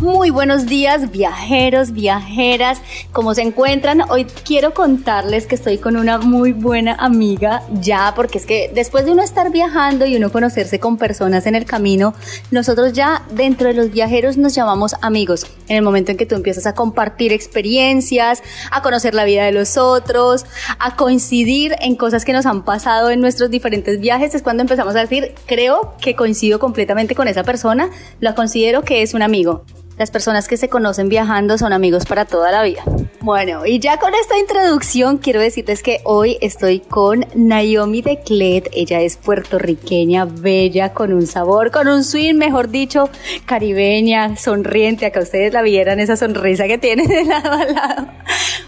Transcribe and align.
Muy 0.00 0.30
buenos 0.30 0.66
días, 0.66 1.10
viajeros, 1.10 1.90
viajeras. 1.90 2.80
¿Cómo 3.10 3.34
se 3.34 3.42
encuentran? 3.42 4.02
Hoy 4.08 4.26
quiero 4.44 4.72
contarles 4.72 5.48
que 5.48 5.56
estoy 5.56 5.78
con 5.78 5.96
una 5.96 6.18
muy 6.18 6.52
buena 6.52 6.94
amiga 6.94 7.64
ya, 7.80 8.12
porque 8.14 8.38
es 8.38 8.46
que 8.46 8.70
después 8.72 9.06
de 9.06 9.10
uno 9.10 9.24
estar 9.24 9.50
viajando 9.50 10.06
y 10.06 10.14
uno 10.14 10.30
conocerse 10.30 10.78
con 10.78 10.98
personas 10.98 11.46
en 11.46 11.56
el 11.56 11.64
camino, 11.64 12.14
nosotros 12.52 12.92
ya 12.92 13.24
dentro 13.32 13.66
de 13.66 13.74
los 13.74 13.90
viajeros 13.90 14.36
nos 14.36 14.54
llamamos 14.54 14.94
amigos. 15.02 15.48
En 15.66 15.78
el 15.78 15.82
momento 15.82 16.12
en 16.12 16.16
que 16.16 16.26
tú 16.26 16.36
empiezas 16.36 16.66
a 16.66 16.76
compartir 16.76 17.32
experiencias, 17.32 18.40
a 18.70 18.82
conocer 18.82 19.16
la 19.16 19.24
vida 19.24 19.46
de 19.46 19.52
los 19.52 19.76
otros, 19.76 20.46
a 20.78 20.94
coincidir 20.94 21.74
en 21.80 21.96
cosas 21.96 22.24
que 22.24 22.32
nos 22.32 22.46
han 22.46 22.64
pasado 22.64 23.10
en 23.10 23.20
nuestros 23.20 23.50
diferentes 23.50 23.98
viajes, 23.98 24.32
es 24.32 24.42
cuando 24.42 24.60
empezamos 24.60 24.94
a 24.94 25.00
decir, 25.00 25.34
creo 25.46 25.94
que 26.00 26.14
coincido 26.14 26.60
completamente 26.60 27.16
con 27.16 27.26
esa 27.26 27.42
persona, 27.42 27.90
lo 28.20 28.36
considero 28.36 28.82
que 28.82 29.02
es 29.02 29.12
un 29.12 29.22
amigo. 29.22 29.64
Las 29.98 30.12
personas 30.12 30.46
que 30.46 30.56
se 30.56 30.68
conocen 30.68 31.08
viajando 31.08 31.58
son 31.58 31.72
amigos 31.72 32.04
para 32.04 32.24
toda 32.24 32.52
la 32.52 32.62
vida. 32.62 32.84
Bueno, 33.20 33.66
y 33.66 33.80
ya 33.80 33.98
con 33.98 34.14
esta 34.14 34.38
introducción 34.38 35.18
quiero 35.18 35.40
decirles 35.40 35.82
que 35.82 36.00
hoy 36.04 36.38
estoy 36.40 36.78
con 36.78 37.26
Naomi 37.34 38.00
de 38.00 38.20
Clet. 38.20 38.70
Ella 38.72 39.00
es 39.00 39.16
puertorriqueña, 39.16 40.24
bella, 40.24 40.92
con 40.92 41.12
un 41.12 41.26
sabor, 41.26 41.72
con 41.72 41.88
un 41.88 42.04
swing, 42.04 42.36
mejor 42.36 42.68
dicho, 42.68 43.10
caribeña, 43.44 44.36
sonriente. 44.36 45.04
Acá 45.04 45.18
ustedes 45.18 45.52
la 45.52 45.62
vieran 45.62 45.98
esa 45.98 46.16
sonrisa 46.16 46.68
que 46.68 46.78
tiene 46.78 47.08
de 47.08 47.24
lado 47.24 47.50
a 47.50 47.64
lado. 47.64 48.06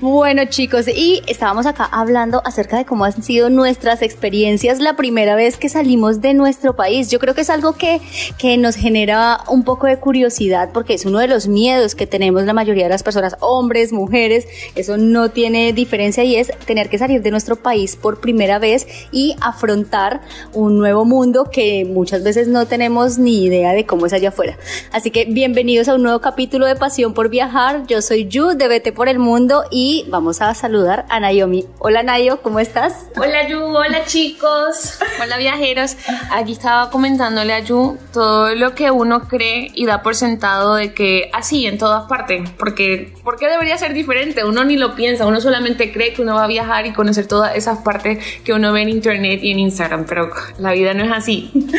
Bueno, 0.01 0.47
chicos, 0.47 0.89
y 0.89 1.21
estábamos 1.27 1.67
acá 1.67 1.85
hablando 1.85 2.41
acerca 2.45 2.79
de 2.79 2.87
cómo 2.87 3.05
han 3.05 3.23
sido 3.23 3.51
nuestras 3.51 4.01
experiencias 4.01 4.81
la 4.81 4.97
primera 4.97 5.37
vez 5.37 5.59
que 5.59 5.69
salimos 5.69 6.23
de 6.23 6.33
nuestro 6.33 6.75
país. 6.75 7.11
Yo 7.11 7.19
creo 7.19 7.35
que 7.35 7.43
es 7.43 7.51
algo 7.51 7.75
que, 7.75 8.01
que 8.39 8.57
nos 8.57 8.77
genera 8.77 9.41
un 9.49 9.63
poco 9.63 9.87
de 9.87 9.99
curiosidad 9.99 10.71
porque 10.73 10.95
es 10.95 11.05
uno 11.05 11.19
de 11.19 11.29
los 11.29 11.49
miedos 11.49 11.95
que 11.95 12.07
tenemos 12.07 12.45
la 12.45 12.55
mayoría 12.55 12.85
de 12.85 12.91
las 12.91 13.03
personas, 13.03 13.37
hombres, 13.41 13.93
mujeres, 13.93 14.40
eso 14.75 14.97
no 14.97 15.31
tiene 15.31 15.73
diferencia 15.73 16.25
y 16.25 16.37
es 16.37 16.53
tener 16.67 16.89
que 16.89 16.99
salir 16.99 17.23
de 17.23 17.31
nuestro 17.31 17.57
país 17.57 17.97
por 17.97 18.21
primera 18.21 18.59
vez 18.59 18.87
y 19.13 19.37
afrontar 19.41 20.21
un 20.53 20.79
nuevo 20.79 21.05
mundo 21.05 21.51
que 21.51 21.85
muchas 21.85 22.23
veces 22.23 22.49
no 22.49 22.67
tenemos 22.67 23.19
ni 23.19 23.45
idea 23.45 23.73
de 23.73 23.87
cómo 23.87 24.07
es 24.07 24.13
allá 24.13 24.31
afuera. 24.31 24.57
Así 24.93 25.11
que 25.11 25.25
bienvenidos 25.25 25.89
a 25.89 25.95
un 25.95 26.03
nuevo 26.03 26.21
capítulo 26.21 26.67
de 26.67 26.77
Pasión 26.77 27.15
por 27.15 27.29
Viajar. 27.29 27.87
Yo 27.87 28.03
soy 28.03 28.27
Yu 28.27 28.57
de 28.57 28.69
Vete 28.69 28.93
por 28.93 29.09
el 29.09 29.19
Mundo 29.19 29.65
y 29.71 30.05
vamos 30.09 30.41
a 30.41 30.55
saludar 30.55 31.07
a 31.09 31.21
Naomi. 31.21 31.67
Hola 31.79 32.03
Nayo, 32.03 32.43
¿cómo 32.43 32.61
estás? 32.61 33.07
Hola 33.17 33.49
Yu, 33.49 33.61
hola 33.61 34.05
chicos, 34.07 34.99
hola 35.23 35.37
viajeros. 35.37 35.97
Aquí 36.31 36.53
estaba 36.53 36.91
comentándole 36.91 37.53
a 37.53 37.61
Yu 37.61 37.99
todo 38.13 38.55
lo 38.55 38.75
que 38.75 38.91
uno 38.91 39.29
cree 39.29 39.71
y 39.75 39.87
da 39.87 40.03
por 40.03 40.15
sentado 40.15 40.75
de 40.75 40.93
que 40.95 41.31
así 41.33 41.67
en 41.67 41.79
todas 41.79 42.07
partes, 42.09 42.49
porque 42.59 43.13
¿por 43.25 43.39
qué 43.39 43.49
debería 43.49 43.77
ser 43.79 43.93
diferente? 43.93 44.30
Uno 44.45 44.65
ni 44.65 44.77
lo 44.77 44.95
piensa, 44.95 45.27
uno 45.27 45.41
solamente 45.41 45.93
cree 45.93 46.13
que 46.13 46.23
uno 46.23 46.35
va 46.35 46.45
a 46.45 46.49
viajar 46.49 46.87
y 46.87 46.93
conocer 46.93 47.27
todas 47.27 47.57
esas 47.57 47.79
partes 47.79 48.19
que 48.45 48.53
uno 48.53 48.73
ve 48.73 48.83
en 48.83 48.89
internet 48.89 49.41
y 49.43 49.53
en 49.53 49.59
Instagram, 49.59 50.07
pero 50.07 50.31
la 50.59 50.73
vida 50.73 50.95
no 50.95 51.05
es 51.05 51.13
así. 51.13 51.51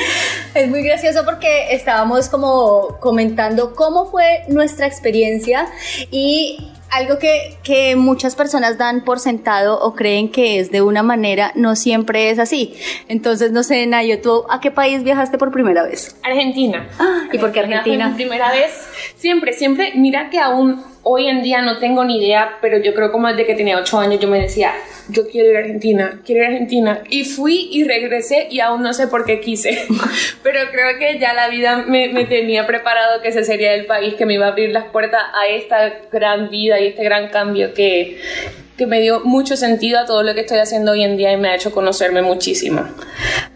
Es 0.53 0.69
muy 0.69 0.83
gracioso 0.83 1.23
porque 1.23 1.73
estábamos 1.73 2.27
como 2.27 2.97
comentando 2.99 3.73
cómo 3.73 4.11
fue 4.11 4.43
nuestra 4.49 4.85
experiencia 4.85 5.65
y 6.11 6.57
algo 6.91 7.19
que, 7.19 7.57
que, 7.63 7.95
muchas 7.95 8.35
personas 8.35 8.77
dan 8.77 9.05
por 9.05 9.19
sentado 9.19 9.79
o 9.79 9.95
creen 9.95 10.29
que 10.29 10.59
es 10.59 10.71
de 10.71 10.81
una 10.81 11.03
manera, 11.03 11.53
no 11.55 11.77
siempre 11.77 12.29
es 12.29 12.37
así. 12.37 12.75
Entonces, 13.07 13.53
no 13.53 13.63
sé, 13.63 13.87
Nayo, 13.87 14.21
¿tú 14.21 14.43
a 14.49 14.59
qué 14.59 14.71
país 14.71 15.03
viajaste 15.03 15.37
por 15.37 15.51
primera 15.51 15.83
vez? 15.83 16.17
Argentina. 16.21 16.89
Ah, 16.99 17.29
¿Y 17.31 17.37
por 17.37 17.53
qué 17.53 17.61
Argentina? 17.61 18.09
Fue 18.09 18.15
primera 18.15 18.51
vez. 18.51 18.71
Siempre, 19.15 19.53
siempre, 19.53 19.93
mira 19.95 20.29
que 20.29 20.39
aún 20.39 20.83
hoy 21.03 21.27
en 21.27 21.41
día 21.41 21.61
no 21.61 21.79
tengo 21.79 22.03
ni 22.03 22.23
idea, 22.23 22.57
pero 22.61 22.77
yo 22.77 22.93
creo 22.93 23.11
como 23.11 23.27
desde 23.27 23.45
que 23.45 23.55
tenía 23.55 23.77
ocho 23.77 23.99
años 23.99 24.19
yo 24.19 24.27
me 24.27 24.39
decía, 24.39 24.73
yo 25.09 25.27
quiero 25.27 25.49
ir 25.49 25.57
a 25.57 25.59
Argentina, 25.59 26.21
quiero 26.25 26.41
ir 26.41 26.47
a 26.47 26.51
Argentina. 26.51 27.01
Y 27.09 27.25
fui 27.25 27.69
y 27.71 27.83
regresé 27.83 28.47
y 28.49 28.59
aún 28.59 28.81
no 28.81 28.93
sé 28.93 29.07
por 29.07 29.25
qué 29.25 29.39
quise. 29.39 29.85
Pero 30.43 30.59
creo 30.71 30.97
que 30.99 31.19
ya 31.19 31.33
la 31.33 31.49
vida 31.49 31.77
me, 31.87 32.09
me, 32.09 32.25
tenía 32.25 32.67
preparado 32.67 33.21
que 33.21 33.29
ese 33.29 33.43
sería 33.43 33.73
el 33.73 33.85
país 33.85 34.13
que 34.15 34.25
me 34.25 34.35
iba 34.35 34.45
a 34.45 34.49
abrir 34.49 34.71
las 34.71 34.85
puertas 34.85 35.21
a 35.33 35.47
esta 35.47 35.93
gran 36.11 36.49
vida 36.49 36.79
y 36.79 36.87
este 36.87 37.03
gran 37.03 37.29
cambio 37.29 37.73
que, 37.73 38.19
que 38.81 38.87
me 38.87 38.99
dio 38.99 39.19
mucho 39.19 39.55
sentido 39.57 39.99
a 39.99 40.07
todo 40.07 40.23
lo 40.23 40.33
que 40.33 40.39
estoy 40.39 40.57
haciendo 40.57 40.93
hoy 40.93 41.03
en 41.03 41.15
día 41.15 41.31
y 41.31 41.37
me 41.37 41.49
ha 41.49 41.55
hecho 41.55 41.71
conocerme 41.71 42.23
muchísimo. 42.23 42.81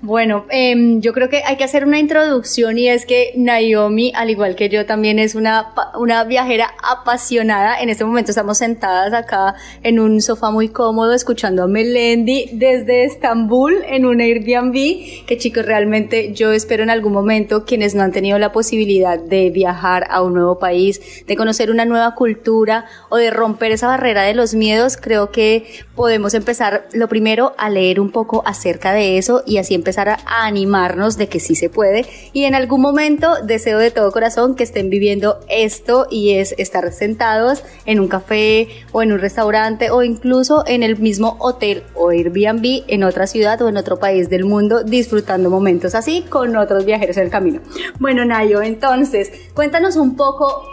Bueno, 0.03 0.45
eh, 0.51 0.75
yo 0.99 1.13
creo 1.13 1.29
que 1.29 1.41
hay 1.43 1.55
que 1.55 1.63
hacer 1.63 1.83
una 1.83 1.97
introducción 1.97 2.77
y 2.77 2.89
es 2.89 3.07
que 3.07 3.31
Naomi, 3.35 4.11
al 4.13 4.29
igual 4.29 4.55
que 4.55 4.69
yo, 4.69 4.85
también 4.85 5.17
es 5.17 5.33
una, 5.33 5.73
una 5.97 6.23
viajera 6.25 6.75
apasionada. 6.83 7.81
En 7.81 7.89
este 7.89 8.05
momento 8.05 8.29
estamos 8.29 8.59
sentadas 8.59 9.13
acá 9.13 9.55
en 9.81 9.99
un 9.99 10.21
sofá 10.21 10.51
muy 10.51 10.69
cómodo 10.69 11.11
escuchando 11.15 11.63
a 11.63 11.67
Melendi 11.67 12.51
desde 12.53 13.05
Estambul 13.05 13.83
en 13.87 14.05
un 14.05 14.21
Airbnb, 14.21 15.25
que 15.25 15.37
chicos, 15.39 15.65
realmente 15.65 16.33
yo 16.33 16.51
espero 16.51 16.83
en 16.83 16.91
algún 16.91 17.13
momento 17.13 17.65
quienes 17.65 17.95
no 17.95 18.03
han 18.03 18.11
tenido 18.11 18.37
la 18.37 18.51
posibilidad 18.51 19.17
de 19.17 19.49
viajar 19.49 20.05
a 20.11 20.21
un 20.21 20.35
nuevo 20.35 20.59
país, 20.59 21.25
de 21.25 21.35
conocer 21.35 21.71
una 21.71 21.85
nueva 21.85 22.13
cultura 22.13 22.85
o 23.09 23.17
de 23.17 23.31
romper 23.31 23.71
esa 23.71 23.87
barrera 23.87 24.21
de 24.21 24.35
los 24.35 24.53
miedos, 24.53 24.97
creo 24.97 25.14
que 25.31 25.65
podemos 25.95 26.33
empezar 26.33 26.87
lo 26.93 27.07
primero 27.07 27.53
a 27.57 27.69
leer 27.69 27.99
un 27.99 28.11
poco 28.11 28.43
acerca 28.45 28.93
de 28.93 29.17
eso 29.17 29.43
y 29.45 29.57
así 29.57 29.73
empezar 29.73 30.09
a, 30.09 30.17
animarnos 30.45 31.17
de 31.17 31.27
que 31.27 31.39
sí 31.39 31.55
se 31.55 31.69
puede 31.69 32.05
y 32.33 32.43
en 32.43 32.55
algún 32.55 32.81
momento 32.81 33.35
deseo 33.43 33.79
de 33.79 33.91
todo 33.91 34.11
corazón 34.11 34.55
que 34.55 34.63
estén 34.63 34.89
viviendo 34.89 35.39
esto 35.49 36.07
y 36.09 36.33
es 36.33 36.53
estar 36.57 36.91
sentados 36.91 37.63
en 37.85 37.99
un 37.99 38.07
café 38.07 38.67
o 38.91 39.01
en 39.01 39.11
un 39.11 39.19
restaurante 39.19 39.89
o 39.89 40.03
incluso 40.03 40.63
en 40.67 40.83
el 40.83 40.97
mismo 40.97 41.37
hotel 41.39 41.83
o 41.95 42.09
Airbnb 42.09 42.83
en 42.87 43.03
otra 43.03 43.27
ciudad 43.27 43.61
o 43.61 43.69
en 43.69 43.77
otro 43.77 43.97
país 43.97 44.29
del 44.29 44.45
mundo 44.45 44.83
disfrutando 44.83 45.49
momentos 45.49 45.95
así 45.95 46.23
con 46.29 46.55
otros 46.55 46.85
viajeros 46.85 47.17
en 47.17 47.23
el 47.23 47.29
camino. 47.29 47.61
Bueno, 47.99 48.25
Nayo, 48.25 48.61
entonces, 48.61 49.31
cuéntanos 49.53 49.95
un 49.95 50.15
poco 50.15 50.63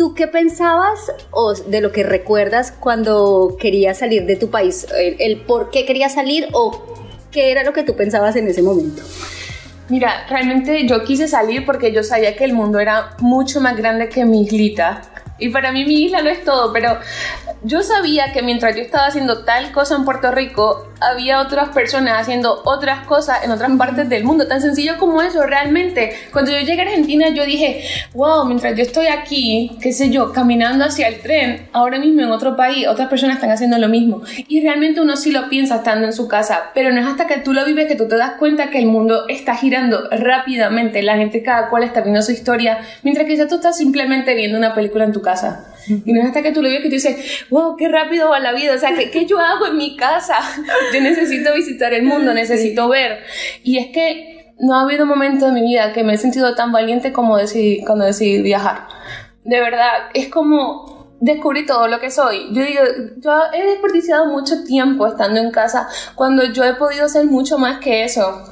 ¿Tú 0.00 0.14
qué 0.14 0.28
pensabas 0.28 1.12
o 1.30 1.52
de 1.52 1.82
lo 1.82 1.92
que 1.92 2.02
recuerdas 2.04 2.72
cuando 2.72 3.58
querías 3.60 3.98
salir 3.98 4.24
de 4.24 4.34
tu 4.34 4.48
país? 4.48 4.86
El, 4.96 5.42
por 5.42 5.68
qué 5.68 5.84
querías 5.84 6.14
salir 6.14 6.48
o 6.52 6.96
qué 7.30 7.50
era 7.50 7.64
lo 7.64 7.74
que 7.74 7.82
tú 7.82 7.94
pensabas 7.94 8.34
en 8.36 8.48
ese 8.48 8.62
momento? 8.62 9.02
Mira, 9.90 10.26
realmente 10.30 10.86
yo 10.86 11.04
quise 11.04 11.28
salir 11.28 11.66
porque 11.66 11.92
yo 11.92 12.02
sabía 12.02 12.34
que 12.34 12.44
el 12.44 12.54
mundo 12.54 12.80
era 12.80 13.14
mucho 13.18 13.60
más 13.60 13.76
grande 13.76 14.08
que 14.08 14.24
mi 14.24 14.40
islita. 14.40 15.02
Y 15.40 15.48
para 15.48 15.72
mí 15.72 15.84
mi 15.84 16.04
isla 16.04 16.22
no 16.22 16.30
es 16.30 16.44
todo, 16.44 16.72
pero 16.72 16.98
yo 17.62 17.82
sabía 17.82 18.32
que 18.32 18.42
mientras 18.42 18.76
yo 18.76 18.82
estaba 18.82 19.06
haciendo 19.06 19.44
tal 19.44 19.72
cosa 19.72 19.96
en 19.96 20.04
Puerto 20.04 20.30
Rico, 20.30 20.86
había 21.00 21.40
otras 21.40 21.70
personas 21.70 22.20
haciendo 22.20 22.62
otras 22.64 23.06
cosas 23.06 23.42
en 23.42 23.50
otras 23.50 23.70
partes 23.76 24.08
del 24.08 24.24
mundo. 24.24 24.46
Tan 24.46 24.60
sencillo 24.60 24.98
como 24.98 25.22
eso, 25.22 25.42
realmente. 25.42 26.12
Cuando 26.32 26.50
yo 26.50 26.58
llegué 26.58 26.82
a 26.82 26.84
Argentina, 26.84 27.28
yo 27.30 27.44
dije, 27.44 27.84
wow, 28.14 28.44
mientras 28.44 28.76
yo 28.76 28.82
estoy 28.82 29.06
aquí, 29.06 29.78
qué 29.80 29.92
sé 29.92 30.10
yo, 30.10 30.32
caminando 30.32 30.84
hacia 30.84 31.08
el 31.08 31.20
tren, 31.20 31.68
ahora 31.72 31.98
mismo 31.98 32.20
en 32.20 32.30
otro 32.30 32.56
país, 32.56 32.86
otras 32.86 33.08
personas 33.08 33.36
están 33.36 33.50
haciendo 33.50 33.78
lo 33.78 33.88
mismo. 33.88 34.22
Y 34.48 34.60
realmente 34.62 35.00
uno 35.00 35.16
sí 35.16 35.32
lo 35.32 35.48
piensa 35.48 35.76
estando 35.76 36.06
en 36.06 36.12
su 36.12 36.28
casa, 36.28 36.70
pero 36.74 36.92
no 36.92 37.00
es 37.00 37.06
hasta 37.06 37.26
que 37.26 37.38
tú 37.38 37.52
lo 37.52 37.64
vives 37.64 37.86
que 37.86 37.96
tú 37.96 38.08
te 38.08 38.16
das 38.16 38.32
cuenta 38.38 38.70
que 38.70 38.78
el 38.78 38.86
mundo 38.86 39.26
está 39.28 39.56
girando 39.56 40.08
rápidamente. 40.10 41.02
La 41.02 41.16
gente, 41.16 41.42
cada 41.42 41.68
cual 41.68 41.82
está 41.82 42.02
viendo 42.02 42.22
su 42.22 42.32
historia, 42.32 42.78
mientras 43.02 43.26
que 43.26 43.36
ya 43.36 43.48
tú 43.48 43.56
estás 43.56 43.76
simplemente 43.76 44.34
viendo 44.34 44.58
una 44.58 44.74
película 44.74 45.04
en 45.04 45.12
tu 45.12 45.22
casa. 45.22 45.29
Y 45.88 46.12
no 46.12 46.20
es 46.20 46.26
hasta 46.26 46.42
que 46.42 46.52
tú 46.52 46.62
lo 46.62 46.68
vives 46.68 46.82
que 46.82 46.88
tú 46.88 46.94
dices, 46.94 47.46
wow, 47.50 47.76
qué 47.76 47.88
rápido 47.88 48.30
va 48.30 48.38
la 48.38 48.52
vida. 48.52 48.74
O 48.74 48.78
sea, 48.78 48.94
¿qué, 48.94 49.10
qué 49.10 49.26
yo 49.26 49.38
hago 49.38 49.66
en 49.66 49.76
mi 49.76 49.96
casa? 49.96 50.36
Yo 50.94 51.00
necesito 51.00 51.54
visitar 51.54 51.92
el 51.92 52.04
mundo, 52.04 52.34
necesito 52.34 52.88
ver. 52.88 53.20
Y 53.64 53.78
es 53.78 53.88
que 53.88 54.54
no 54.58 54.78
ha 54.78 54.82
habido 54.82 55.06
momento 55.06 55.46
de 55.46 55.52
mi 55.52 55.62
vida 55.62 55.92
que 55.92 56.04
me 56.04 56.14
he 56.14 56.18
sentido 56.18 56.54
tan 56.54 56.70
valiente 56.70 57.12
como 57.12 57.36
decidí, 57.36 57.82
cuando 57.84 58.04
decidí 58.04 58.42
viajar. 58.42 58.88
De 59.44 59.58
verdad, 59.58 60.10
es 60.14 60.28
como 60.28 61.16
descubrí 61.20 61.66
todo 61.66 61.86
lo 61.88 62.00
que 62.00 62.10
soy. 62.10 62.48
Yo 62.52 62.62
digo, 62.62 62.82
yo 63.18 63.32
he 63.52 63.66
desperdiciado 63.66 64.26
mucho 64.26 64.64
tiempo 64.64 65.06
estando 65.06 65.40
en 65.40 65.50
casa 65.50 65.88
cuando 66.14 66.44
yo 66.44 66.64
he 66.64 66.74
podido 66.74 67.08
ser 67.08 67.26
mucho 67.26 67.58
más 67.58 67.78
que 67.78 68.04
eso. 68.04 68.42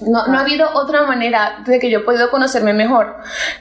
No, 0.00 0.26
no 0.26 0.38
ha 0.38 0.42
habido 0.42 0.68
otra 0.74 1.02
manera 1.02 1.62
de 1.66 1.78
que 1.78 1.90
yo 1.90 2.00
he 2.00 2.02
podido 2.02 2.30
conocerme 2.30 2.72
mejor. 2.72 3.16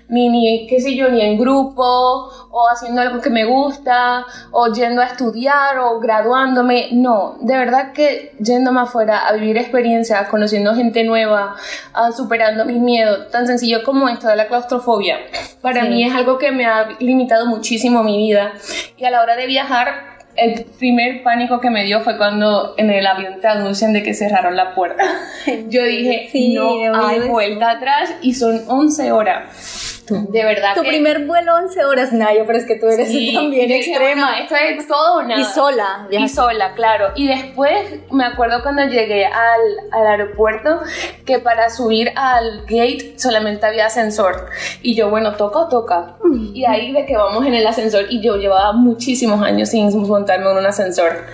Ni, 0.07 0.29
ni, 0.29 0.67
qué 0.67 0.79
sé 0.79 0.95
yo, 0.95 1.09
ni 1.09 1.21
en 1.21 1.37
grupo, 1.37 1.83
o 1.83 2.69
haciendo 2.71 3.01
algo 3.01 3.21
que 3.21 3.29
me 3.29 3.45
gusta, 3.45 4.25
o 4.51 4.71
yendo 4.71 5.01
a 5.01 5.05
estudiar, 5.05 5.79
o 5.79 5.99
graduándome. 5.99 6.89
No, 6.91 7.37
de 7.41 7.57
verdad 7.57 7.91
que 7.93 8.35
yéndome 8.39 8.81
afuera 8.81 9.27
a 9.27 9.33
vivir 9.33 9.57
experiencias, 9.57 10.27
conociendo 10.29 10.75
gente 10.75 11.03
nueva, 11.03 11.55
a 11.93 12.11
superando 12.11 12.65
mis 12.65 12.79
miedos, 12.79 13.29
tan 13.31 13.47
sencillo 13.47 13.83
como 13.83 14.07
esto 14.09 14.27
de 14.27 14.35
la 14.35 14.47
claustrofobia, 14.47 15.17
para 15.61 15.85
mí 15.85 16.03
es 16.03 16.13
algo 16.15 16.37
que 16.37 16.51
me 16.51 16.65
ha 16.65 16.89
limitado 16.99 17.45
muchísimo 17.47 18.03
mi 18.03 18.17
vida. 18.17 18.53
Y 18.97 19.05
a 19.05 19.11
la 19.11 19.21
hora 19.21 19.35
de 19.35 19.47
viajar, 19.47 20.16
el 20.37 20.65
primer 20.77 21.23
pánico 21.23 21.59
que 21.59 21.69
me 21.69 21.83
dio 21.83 22.01
fue 22.01 22.17
cuando 22.17 22.75
en 22.77 22.91
el 22.91 23.05
avión 23.05 23.41
te 23.41 23.47
anuncian 23.47 23.91
de 23.91 24.03
que 24.03 24.13
cerraron 24.13 24.55
la 24.55 24.73
puerta. 24.73 25.03
Yo 25.67 25.83
dije, 25.83 26.29
no 26.53 26.95
hay 26.95 27.19
vuelta 27.21 27.71
atrás 27.71 28.13
y 28.21 28.33
son 28.35 28.61
11 28.67 29.11
horas. 29.11 29.86
De 30.09 30.43
verdad. 30.43 30.75
Tu 30.75 30.81
primer 30.81 31.25
vuelo 31.25 31.55
11 31.55 31.85
horas, 31.85 32.13
Nayo, 32.13 32.43
pero 32.45 32.57
es 32.57 32.65
que 32.65 32.75
tú 32.75 32.87
eres 32.87 33.07
también 33.07 33.71
extrema. 33.71 34.39
esto 34.39 34.55
es 34.55 34.87
todo 34.87 35.21
nada. 35.23 35.41
Y 35.41 35.43
sola. 35.43 36.07
Y 36.09 36.29
sola, 36.29 36.73
claro. 36.75 37.11
Y 37.15 37.27
después 37.27 37.99
me 38.11 38.23
acuerdo 38.23 38.61
cuando 38.63 38.83
llegué 38.85 39.25
al, 39.25 39.61
al, 39.91 40.07
aeropuerto 40.07 40.81
que 41.25 41.39
para 41.39 41.69
subir 41.69 42.11
al 42.15 42.61
gate 42.61 43.15
solamente 43.17 43.65
había 43.65 43.87
ascensor. 43.87 44.47
Y 44.81 44.95
yo, 44.95 45.09
bueno, 45.09 45.33
toca 45.33 45.59
o 45.59 45.67
toca. 45.67 46.15
Y 46.53 46.65
ahí 46.65 46.93
de 46.93 47.05
que 47.05 47.17
vamos 47.17 47.45
en 47.45 47.53
el 47.53 47.67
ascensor. 47.67 48.05
Y 48.09 48.21
yo 48.21 48.37
llevaba 48.37 48.73
muchísimos 48.73 49.41
años 49.41 49.69
sin 49.69 49.89
montarme 50.07 50.49
en 50.51 50.57
un 50.57 50.65
ascensor. 50.65 51.25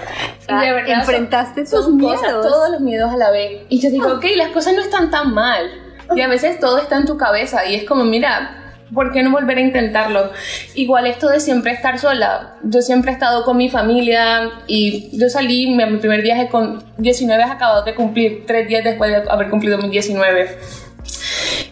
y 0.49 0.65
de 0.65 0.73
verdad. 0.73 0.99
Enfrentaste 0.99 1.65
tus 1.65 1.89
miedos. 1.89 2.21
todos 2.21 2.69
los 2.71 2.81
miedos 2.81 3.11
a 3.11 3.17
la 3.17 3.29
vez. 3.29 3.63
Y 3.69 3.79
yo 3.79 3.89
digo, 3.89 4.13
ok, 4.13 4.25
las 4.35 4.49
cosas 4.49 4.73
no 4.73 4.81
están 4.81 5.11
tan 5.11 5.33
mal. 5.33 5.69
Y 6.15 6.21
a 6.21 6.27
veces 6.27 6.59
todo 6.59 6.77
está 6.77 6.97
en 6.97 7.05
tu 7.05 7.17
cabeza 7.17 7.65
y 7.65 7.75
es 7.75 7.85
como, 7.85 8.03
mira, 8.03 8.62
¿por 8.93 9.11
qué 9.11 9.23
no 9.23 9.31
volver 9.31 9.57
a 9.57 9.61
intentarlo? 9.61 10.31
Igual 10.75 11.07
esto 11.07 11.29
de 11.29 11.39
siempre 11.39 11.71
estar 11.71 11.99
sola. 11.99 12.55
Yo 12.63 12.81
siempre 12.81 13.11
he 13.11 13.13
estado 13.13 13.43
con 13.43 13.57
mi 13.57 13.69
familia 13.69 14.51
y 14.67 15.09
yo 15.17 15.29
salí, 15.29 15.67
mi 15.75 15.97
primer 15.97 16.21
viaje 16.21 16.47
con 16.47 16.83
19 16.97 17.43
acabado 17.43 17.83
de 17.83 17.95
cumplir, 17.95 18.45
tres 18.45 18.67
días 18.67 18.83
después 18.83 19.11
de 19.11 19.29
haber 19.29 19.49
cumplido 19.49 19.77
mis 19.77 19.91
19. 19.91 20.57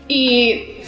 Y 0.07 0.81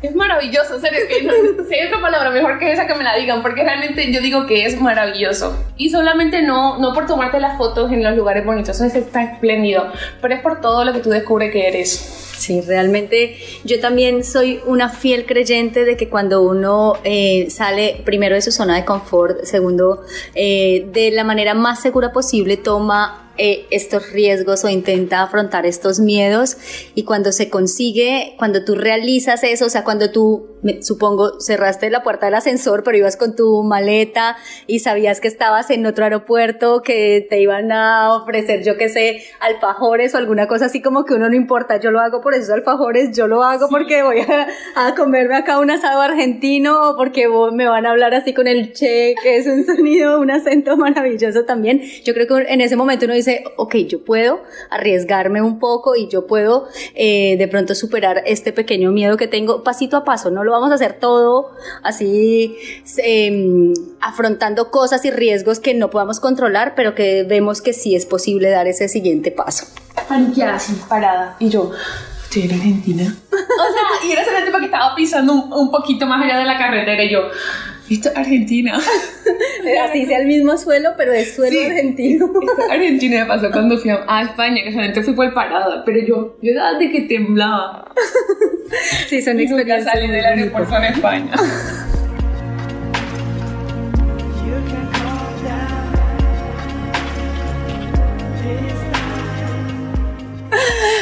es 0.00 0.14
maravilloso, 0.14 0.78
serio, 0.78 1.00
que 1.08 1.20
si 1.68 1.86
otra 1.86 2.00
palabra 2.00 2.30
mejor 2.30 2.58
que 2.58 2.70
esa 2.70 2.86
que 2.86 2.94
me 2.94 3.02
la 3.02 3.16
digan, 3.16 3.42
porque 3.42 3.64
realmente 3.64 4.12
yo 4.12 4.20
digo 4.20 4.46
que 4.46 4.64
es 4.64 4.80
maravilloso. 4.80 5.56
Y 5.76 5.90
solamente 5.90 6.42
no, 6.42 6.78
no 6.78 6.94
por 6.94 7.06
tomarte 7.06 7.40
las 7.40 7.58
fotos 7.58 7.90
en 7.90 8.04
los 8.04 8.14
lugares 8.16 8.44
bonitos, 8.44 8.80
eso 8.80 8.98
está 8.98 9.24
espléndido, 9.24 9.92
pero 10.20 10.34
es 10.34 10.40
por 10.40 10.60
todo 10.60 10.84
lo 10.84 10.92
que 10.92 11.00
tú 11.00 11.10
descubres 11.10 11.50
que 11.50 11.66
eres. 11.66 12.27
Sí, 12.38 12.60
realmente 12.60 13.36
yo 13.64 13.80
también 13.80 14.22
soy 14.22 14.60
una 14.64 14.88
fiel 14.88 15.26
creyente 15.26 15.84
de 15.84 15.96
que 15.96 16.08
cuando 16.08 16.40
uno 16.42 16.94
eh, 17.02 17.48
sale 17.50 18.00
primero 18.04 18.36
de 18.36 18.42
su 18.42 18.52
zona 18.52 18.76
de 18.76 18.84
confort, 18.84 19.42
segundo, 19.42 20.02
eh, 20.36 20.86
de 20.92 21.10
la 21.10 21.24
manera 21.24 21.54
más 21.54 21.82
segura 21.82 22.12
posible, 22.12 22.56
toma 22.56 23.28
eh, 23.40 23.68
estos 23.70 24.10
riesgos 24.10 24.64
o 24.64 24.68
intenta 24.68 25.22
afrontar 25.22 25.64
estos 25.64 26.00
miedos. 26.00 26.56
Y 26.96 27.04
cuando 27.04 27.30
se 27.30 27.48
consigue, 27.48 28.34
cuando 28.36 28.64
tú 28.64 28.74
realizas 28.74 29.44
eso, 29.44 29.66
o 29.66 29.68
sea, 29.68 29.84
cuando 29.84 30.10
tú, 30.10 30.58
supongo, 30.80 31.38
cerraste 31.38 31.88
la 31.88 32.02
puerta 32.02 32.26
del 32.26 32.34
ascensor, 32.34 32.82
pero 32.82 32.98
ibas 32.98 33.16
con 33.16 33.36
tu 33.36 33.62
maleta 33.62 34.36
y 34.66 34.80
sabías 34.80 35.20
que 35.20 35.28
estabas 35.28 35.70
en 35.70 35.86
otro 35.86 36.02
aeropuerto, 36.02 36.82
que 36.82 37.24
te 37.30 37.40
iban 37.40 37.70
a 37.70 38.12
ofrecer, 38.12 38.64
yo 38.64 38.76
qué 38.76 38.88
sé, 38.88 39.22
alfajores 39.38 40.16
o 40.16 40.18
alguna 40.18 40.48
cosa 40.48 40.66
así 40.66 40.82
como 40.82 41.04
que 41.04 41.14
uno 41.14 41.28
no 41.28 41.36
importa, 41.36 41.78
yo 41.78 41.92
lo 41.92 42.00
hago 42.00 42.20
por 42.28 42.34
esos 42.34 42.50
alfajores, 42.50 43.16
yo 43.16 43.26
lo 43.26 43.42
hago 43.42 43.70
porque 43.70 44.02
voy 44.02 44.20
a, 44.20 44.48
a, 44.74 44.94
comerme 44.94 45.34
acá 45.34 45.58
un 45.58 45.70
asado 45.70 46.02
argentino 46.02 46.90
o 46.90 46.94
porque 46.94 47.26
me 47.52 47.66
van 47.66 47.86
a 47.86 47.90
hablar 47.90 48.12
así 48.12 48.34
con 48.34 48.46
el 48.46 48.74
che, 48.74 49.14
que 49.22 49.38
es 49.38 49.46
un 49.46 49.64
sonido, 49.64 50.20
un 50.20 50.30
acento 50.30 50.76
maravilloso 50.76 51.46
también. 51.46 51.80
Yo 52.04 52.12
creo 52.12 52.26
que 52.26 52.52
en 52.52 52.60
ese 52.60 52.76
momento 52.76 53.06
uno 53.06 53.14
dice, 53.14 53.44
ok, 53.56 53.76
yo 53.76 54.04
puedo 54.04 54.42
arriesgarme 54.68 55.40
un 55.40 55.58
poco 55.58 55.96
y 55.96 56.08
yo 56.08 56.26
puedo 56.26 56.68
eh, 56.94 57.36
de 57.38 57.48
pronto 57.48 57.74
superar 57.74 58.22
este 58.26 58.52
pequeño 58.52 58.90
miedo 58.90 59.16
que 59.16 59.26
tengo 59.26 59.64
pasito 59.64 59.96
a 59.96 60.04
paso. 60.04 60.30
No 60.30 60.44
lo 60.44 60.52
vamos 60.52 60.70
a 60.70 60.74
hacer 60.74 60.98
todo 60.98 61.52
así 61.82 62.58
eh, 62.98 63.72
afrontando 64.02 64.70
cosas 64.70 65.02
y 65.06 65.10
riesgos 65.10 65.60
que 65.60 65.72
no 65.72 65.88
podamos 65.88 66.20
controlar, 66.20 66.74
pero 66.74 66.94
que 66.94 67.22
vemos 67.22 67.62
que 67.62 67.72
sí 67.72 67.94
es 67.94 68.04
posible 68.04 68.50
dar 68.50 68.66
ese 68.66 68.86
siguiente 68.88 69.30
paso. 69.30 69.64
Paniqueada, 70.06 70.56
así, 70.56 70.74
parada. 70.88 71.36
Y 71.38 71.48
yo, 71.48 71.72
estoy 72.28 72.42
en 72.42 72.52
Argentina. 72.52 73.16
o 73.32 73.36
sea, 73.72 74.08
y 74.08 74.12
era 74.12 74.24
solamente 74.24 74.50
porque 74.50 74.66
estaba 74.66 74.94
pisando 74.94 75.32
un, 75.32 75.52
un 75.52 75.70
poquito 75.70 76.06
más 76.06 76.22
allá 76.24 76.38
de 76.38 76.44
la 76.44 76.58
carretera 76.58 77.02
y 77.02 77.10
yo 77.10 77.22
esto 77.90 78.10
es 78.10 78.16
Argentina. 78.16 78.78
Así 79.88 80.06
sea 80.06 80.18
el 80.18 80.26
mismo 80.26 80.56
suelo, 80.58 80.90
pero 80.96 81.12
es 81.12 81.34
suelo 81.34 81.58
argentino. 81.60 82.30
Argentina 82.70 83.20
me 83.20 83.26
pasó 83.26 83.50
cuando 83.50 83.78
fui 83.78 83.90
a, 83.90 84.22
España, 84.22 84.62
que 84.62 84.72
solamente 84.72 85.02
fui 85.02 85.14
por 85.14 85.32
parada, 85.32 85.82
pero 85.84 86.00
yo, 86.06 86.36
yo 86.42 86.54
daba 86.54 86.78
de 86.78 86.90
que 86.90 87.02
temblaba. 87.02 87.92
Sí, 89.06 89.22
son 89.22 89.40
experiencias. 89.40 89.84
salí 89.84 90.08
del 90.08 90.24
aeropuerto 90.24 90.76
en 90.76 90.84
España. 90.84 91.32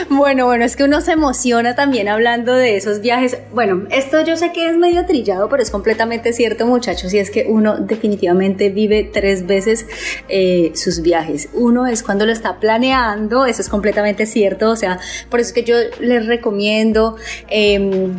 Bueno, 0.08 0.47
bueno, 0.47 0.64
es 0.64 0.76
que 0.76 0.85
uno 0.85 1.00
se 1.00 1.12
emociona 1.12 1.75
también 1.75 2.08
hablando 2.08 2.55
de 2.55 2.76
esos 2.76 3.00
viajes. 3.00 3.38
Bueno, 3.53 3.87
esto 3.91 4.25
yo 4.25 4.37
sé 4.37 4.53
que 4.53 4.69
es 4.69 4.76
medio 4.76 5.05
trillado, 5.05 5.49
pero 5.49 5.61
es 5.61 5.70
completamente 5.70 6.32
cierto, 6.32 6.64
muchachos, 6.64 7.12
y 7.12 7.19
es 7.19 7.31
que 7.31 7.47
uno 7.49 7.76
definitivamente 7.79 8.70
vive 8.70 9.11
tres 9.12 9.47
veces 9.47 9.85
eh, 10.29 10.70
sus 10.75 11.03
viajes. 11.03 11.49
Uno 11.55 11.87
es 11.87 12.05
cuando 12.05 12.25
lo 12.25 12.31
está 12.31 12.61
planeando, 12.61 13.47
eso 13.47 13.61
es 13.61 13.69
completamente 13.69 14.26
cierto, 14.26 14.70
o 14.70 14.76
sea, 14.76 15.00
por 15.29 15.41
eso 15.41 15.49
es 15.49 15.55
que 15.55 15.64
yo 15.64 15.76
les 15.99 16.26
recomiendo, 16.26 17.17
eh, 17.49 18.12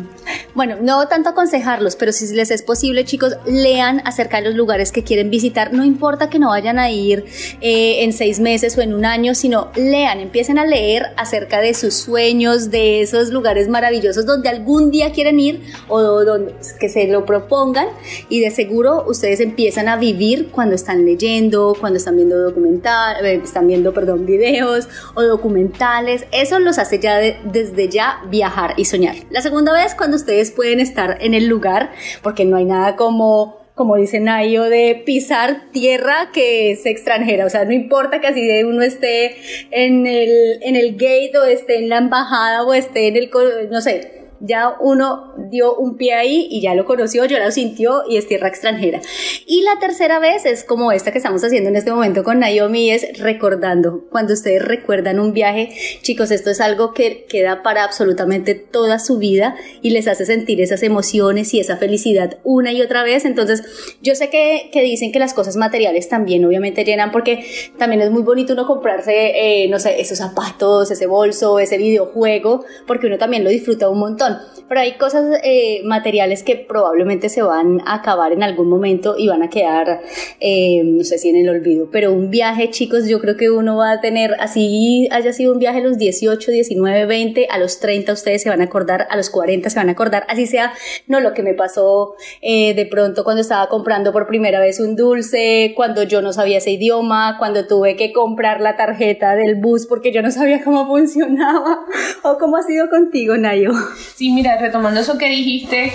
bueno, 0.54 0.76
no 0.80 1.06
tanto 1.08 1.30
aconsejarlos, 1.30 1.96
pero 1.96 2.12
si 2.12 2.32
les 2.34 2.50
es 2.50 2.62
posible, 2.62 3.04
chicos, 3.04 3.36
lean 3.46 4.02
acerca 4.04 4.38
de 4.38 4.44
los 4.44 4.54
lugares 4.54 4.92
que 4.92 5.04
quieren 5.04 5.30
visitar. 5.30 5.72
No 5.72 5.84
importa 5.84 6.28
que 6.30 6.38
no 6.38 6.48
vayan 6.48 6.78
a 6.78 6.90
ir 6.90 7.24
eh, 7.60 8.04
en 8.04 8.12
seis 8.12 8.40
meses 8.40 8.76
o 8.76 8.80
en 8.80 8.94
un 8.94 9.04
año, 9.04 9.34
sino 9.34 9.70
lean, 9.74 10.20
empiecen 10.20 10.58
a 10.58 10.64
leer 10.64 11.06
acerca 11.16 11.60
de 11.60 11.74
sus 11.74 11.94
sueños, 11.94 12.70
de 12.70 13.02
esos 13.02 13.30
lugares 13.30 13.68
maravillosos 13.68 14.26
donde 14.26 14.48
algún 14.48 14.90
día 14.90 15.12
quieren 15.12 15.40
ir 15.40 15.62
o 15.88 16.00
donde 16.00 16.54
que 16.78 16.88
se 16.88 17.06
lo 17.06 17.24
propongan 17.24 17.88
y 18.28 18.40
de 18.40 18.50
seguro 18.50 19.04
ustedes 19.06 19.40
empiezan 19.40 19.88
a 19.88 19.96
vivir 19.96 20.48
cuando 20.50 20.74
están 20.74 21.04
leyendo, 21.04 21.76
cuando 21.78 21.98
están 21.98 22.16
viendo 22.16 22.38
documental, 22.38 23.24
eh, 23.24 23.40
están 23.42 23.66
viendo, 23.66 23.92
perdón, 23.92 24.26
videos 24.26 24.88
o 25.14 25.22
documentales. 25.22 26.26
Eso 26.32 26.58
los 26.58 26.78
hace 26.78 26.98
ya 26.98 27.18
desde 27.18 27.88
ya 27.88 28.20
viajar 28.28 28.74
y 28.76 28.84
soñar. 28.84 29.16
La 29.30 29.40
segunda 29.40 29.72
vez 29.72 29.94
cuando 29.94 30.16
ustedes 30.18 30.50
pueden 30.50 30.80
estar 30.80 31.18
en 31.20 31.34
el 31.34 31.46
lugar, 31.46 31.90
porque 32.22 32.44
no 32.44 32.56
hay 32.56 32.64
nada 32.64 32.96
como 32.96 33.58
como 33.78 33.94
dice 33.94 34.18
Nayo, 34.18 34.64
de 34.64 35.00
pisar 35.06 35.70
tierra 35.70 36.30
que 36.32 36.72
es 36.72 36.84
extranjera. 36.84 37.46
O 37.46 37.48
sea, 37.48 37.64
no 37.64 37.72
importa 37.72 38.20
que 38.20 38.26
así 38.26 38.44
de 38.44 38.64
uno 38.64 38.82
esté 38.82 39.36
en 39.70 40.04
el, 40.04 40.58
en 40.62 40.74
el 40.74 40.94
gate 40.94 41.38
o 41.40 41.44
esté 41.44 41.78
en 41.78 41.88
la 41.88 41.98
embajada 41.98 42.64
o 42.64 42.74
esté 42.74 43.06
en 43.06 43.16
el, 43.16 43.30
no 43.70 43.80
sé, 43.80 44.17
ya 44.40 44.76
uno 44.80 45.34
dio 45.50 45.74
un 45.74 45.96
pie 45.96 46.14
ahí 46.14 46.48
y 46.50 46.60
ya 46.60 46.74
lo 46.74 46.84
conoció, 46.84 47.24
ya 47.24 47.44
lo 47.44 47.50
sintió 47.50 48.02
y 48.08 48.16
es 48.16 48.26
tierra 48.26 48.48
extranjera. 48.48 49.00
Y 49.46 49.62
la 49.62 49.78
tercera 49.80 50.18
vez 50.18 50.46
es 50.46 50.64
como 50.64 50.92
esta 50.92 51.12
que 51.12 51.18
estamos 51.18 51.42
haciendo 51.42 51.70
en 51.70 51.76
este 51.76 51.92
momento 51.92 52.22
con 52.22 52.38
Naomi, 52.40 52.90
es 52.90 53.18
recordando. 53.18 54.04
Cuando 54.10 54.34
ustedes 54.34 54.64
recuerdan 54.64 55.20
un 55.20 55.32
viaje, 55.32 55.70
chicos, 56.02 56.30
esto 56.30 56.50
es 56.50 56.60
algo 56.60 56.92
que 56.92 57.24
queda 57.28 57.62
para 57.62 57.84
absolutamente 57.84 58.54
toda 58.54 58.98
su 58.98 59.18
vida 59.18 59.56
y 59.82 59.90
les 59.90 60.06
hace 60.08 60.26
sentir 60.26 60.60
esas 60.60 60.82
emociones 60.82 61.52
y 61.54 61.60
esa 61.60 61.76
felicidad 61.76 62.38
una 62.44 62.72
y 62.72 62.82
otra 62.82 63.02
vez. 63.02 63.24
Entonces, 63.24 63.62
yo 64.02 64.14
sé 64.14 64.30
que, 64.30 64.70
que 64.72 64.82
dicen 64.82 65.12
que 65.12 65.18
las 65.18 65.34
cosas 65.34 65.56
materiales 65.56 66.08
también 66.08 66.44
obviamente 66.44 66.84
llenan 66.84 67.10
porque 67.10 67.44
también 67.78 68.02
es 68.02 68.10
muy 68.10 68.22
bonito 68.22 68.52
uno 68.52 68.66
comprarse, 68.66 69.64
eh, 69.64 69.68
no 69.68 69.78
sé, 69.78 70.00
esos 70.00 70.18
zapatos, 70.18 70.90
ese 70.90 71.06
bolso, 71.06 71.58
ese 71.58 71.78
videojuego, 71.78 72.64
porque 72.86 73.06
uno 73.06 73.18
también 73.18 73.44
lo 73.44 73.50
disfruta 73.50 73.88
un 73.88 73.98
montón 73.98 74.27
montón. 74.28 74.58
Pero 74.68 74.82
hay 74.82 74.98
cosas 74.98 75.40
eh, 75.42 75.80
materiales 75.84 76.42
que 76.42 76.56
probablemente 76.56 77.30
se 77.30 77.40
van 77.40 77.80
a 77.86 77.94
acabar 77.94 78.32
en 78.32 78.42
algún 78.42 78.68
momento 78.68 79.14
y 79.16 79.26
van 79.26 79.42
a 79.42 79.48
quedar, 79.48 80.02
eh, 80.40 80.82
no 80.84 81.04
sé 81.04 81.16
si 81.16 81.30
en 81.30 81.36
el 81.36 81.48
olvido. 81.48 81.88
Pero 81.90 82.12
un 82.12 82.28
viaje, 82.28 82.68
chicos, 82.68 83.08
yo 83.08 83.18
creo 83.18 83.38
que 83.38 83.50
uno 83.50 83.78
va 83.78 83.92
a 83.92 84.00
tener, 84.02 84.36
así 84.40 85.08
haya 85.10 85.32
sido 85.32 85.52
un 85.52 85.58
viaje 85.58 85.78
a 85.78 85.82
los 85.82 85.96
18, 85.96 86.50
19, 86.50 87.06
20, 87.06 87.46
a 87.50 87.58
los 87.58 87.80
30 87.80 88.12
ustedes 88.12 88.42
se 88.42 88.50
van 88.50 88.60
a 88.60 88.64
acordar, 88.64 89.06
a 89.08 89.16
los 89.16 89.30
40 89.30 89.70
se 89.70 89.78
van 89.78 89.88
a 89.88 89.92
acordar, 89.92 90.26
así 90.28 90.46
sea, 90.46 90.74
no 91.06 91.20
lo 91.20 91.32
que 91.32 91.42
me 91.42 91.54
pasó 91.54 92.14
eh, 92.42 92.74
de 92.74 92.84
pronto 92.84 93.24
cuando 93.24 93.40
estaba 93.40 93.68
comprando 93.70 94.12
por 94.12 94.26
primera 94.26 94.60
vez 94.60 94.80
un 94.80 94.96
dulce, 94.96 95.72
cuando 95.76 96.02
yo 96.02 96.20
no 96.20 96.34
sabía 96.34 96.58
ese 96.58 96.72
idioma, 96.72 97.36
cuando 97.38 97.66
tuve 97.66 97.96
que 97.96 98.12
comprar 98.12 98.60
la 98.60 98.76
tarjeta 98.76 99.34
del 99.34 99.54
bus 99.54 99.86
porque 99.86 100.12
yo 100.12 100.20
no 100.20 100.30
sabía 100.30 100.62
cómo 100.62 100.86
funcionaba, 100.88 101.86
o 102.22 102.36
cómo 102.36 102.58
ha 102.58 102.62
sido 102.62 102.90
contigo, 102.90 103.38
Nayo. 103.38 103.72
Sí, 104.18 104.32
mira, 104.32 104.58
retomando 104.58 104.98
eso 104.98 105.16
que 105.16 105.28
dijiste, 105.28 105.92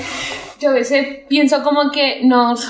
yo 0.58 0.70
a 0.70 0.72
veces 0.72 1.06
pienso 1.28 1.62
como 1.62 1.92
que 1.92 2.22
nos, 2.24 2.66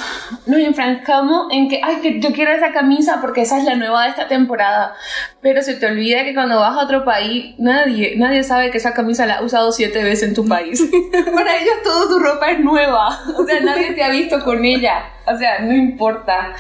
nos 0.48 0.60
enfrancamos 0.60 1.46
en 1.52 1.70
que, 1.70 1.80
ay, 1.84 1.98
que 1.98 2.20
yo 2.20 2.32
quiero 2.34 2.52
esa 2.54 2.72
camisa 2.72 3.20
porque 3.22 3.42
esa 3.42 3.60
es 3.60 3.64
la 3.64 3.76
nueva 3.76 4.06
de 4.06 4.10
esta 4.10 4.28
temporada, 4.28 4.96
pero 5.42 5.62
se 5.62 5.76
te 5.76 5.86
olvida 5.86 6.24
que 6.24 6.34
cuando 6.34 6.60
vas 6.60 6.76
a 6.76 6.84
otro 6.84 7.06
país, 7.06 7.54
nadie, 7.60 8.16
nadie 8.18 8.44
sabe 8.44 8.72
que 8.72 8.80
esa 8.80 8.96
camisa 8.96 9.28
la 9.28 9.36
has 9.36 9.44
usado 9.44 9.72
siete 9.72 10.04
veces 10.04 10.30
en 10.30 10.34
tu 10.34 10.48
país. 10.48 10.84
Para 11.36 11.56
ellos 11.56 11.76
toda 11.84 12.08
tu 12.08 12.18
ropa 12.18 12.50
es 12.50 12.60
nueva, 12.60 13.20
o 13.38 13.46
sea, 13.46 13.60
nadie 13.60 13.92
te 13.92 14.02
ha 14.02 14.10
visto 14.10 14.44
con 14.44 14.66
ella. 14.66 15.04
O 15.28 15.38
sea, 15.38 15.60
no 15.60 15.72
importa. 15.72 16.56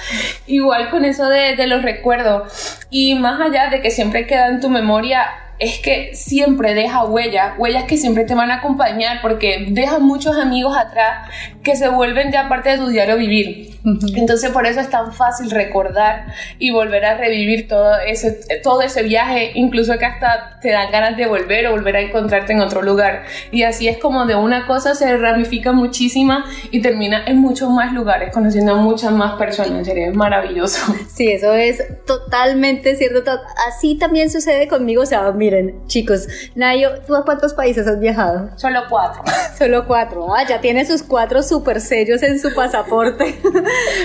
Igual 0.45 0.91
con 0.91 1.03
eso 1.03 1.27
de, 1.29 1.55
de 1.55 1.65
los 1.65 1.81
recuerdos. 1.81 2.77
Y 2.91 3.15
más 3.15 3.41
allá 3.41 3.71
de 3.71 3.81
que 3.81 3.89
siempre 3.89 4.27
queda 4.27 4.49
en 4.49 4.61
tu 4.61 4.69
memoria, 4.69 5.31
es 5.63 5.79
que 5.79 6.13
siempre 6.13 6.73
deja 6.73 7.05
huellas, 7.05 7.53
huellas 7.57 7.85
que 7.85 7.97
siempre 7.97 8.25
te 8.25 8.35
van 8.35 8.51
a 8.51 8.55
acompañar 8.55 9.21
porque 9.21 9.67
deja 9.69 9.97
muchos 9.99 10.37
amigos 10.37 10.75
atrás 10.75 11.29
que 11.63 11.77
se 11.77 11.87
vuelven 11.87 12.33
ya 12.33 12.49
parte 12.49 12.71
de 12.71 12.77
tu 12.77 12.87
diario 12.87 13.15
vivir. 13.15 13.69
Entonces 14.15 14.51
por 14.51 14.65
eso 14.65 14.81
es 14.81 14.89
tan 14.89 15.13
fácil 15.13 15.49
recordar 15.51 16.25
y 16.59 16.71
volver 16.71 17.05
a 17.05 17.15
revivir 17.15 17.67
todo 17.69 17.97
ese, 18.05 18.39
todo 18.61 18.81
ese 18.81 19.03
viaje, 19.03 19.51
incluso 19.55 19.97
que 19.97 20.05
hasta 20.05 20.59
te 20.61 20.71
dan 20.71 20.91
ganas 20.91 21.15
de 21.15 21.27
volver 21.27 21.67
o 21.67 21.71
volver 21.71 21.95
a 21.95 22.01
encontrarte 22.01 22.51
en 22.51 22.59
otro 22.59 22.81
lugar. 22.81 23.23
Y 23.51 23.63
así 23.63 23.87
es 23.87 23.97
como 23.97 24.25
de 24.25 24.35
una 24.35 24.67
cosa 24.67 24.95
se 24.95 25.15
ramifica 25.17 25.71
muchísima 25.71 26.45
y 26.71 26.81
termina 26.81 27.23
en 27.25 27.37
muchos 27.37 27.69
más 27.69 27.93
lugares, 27.93 28.31
conociendo 28.33 28.73
a 28.73 28.75
muchas 28.75 29.11
más 29.11 29.33
personas. 29.33 29.85
Sería 29.85 30.11
maravilloso. 30.11 30.93
Sí, 31.13 31.29
eso 31.31 31.53
es 31.53 31.83
totalmente 32.05 32.95
cierto. 32.95 33.31
Así 33.67 33.95
también 33.97 34.31
sucede 34.31 34.67
conmigo. 34.67 35.03
O 35.03 35.05
sea, 35.05 35.29
miren, 35.53 35.87
chicos, 35.87 36.27
Nayo, 36.55 36.89
¿tú 37.05 37.15
a 37.15 37.23
cuántos 37.23 37.53
países 37.53 37.87
has 37.87 37.99
viajado? 37.99 38.49
Solo 38.57 38.81
cuatro. 38.89 39.23
Solo 39.57 39.85
cuatro. 39.85 40.33
Ah, 40.35 40.45
ya 40.47 40.59
tiene 40.61 40.85
sus 40.85 41.03
cuatro 41.03 41.43
super 41.43 41.79
sellos 41.79 42.23
en 42.23 42.39
su 42.39 42.53
pasaporte. 42.53 43.35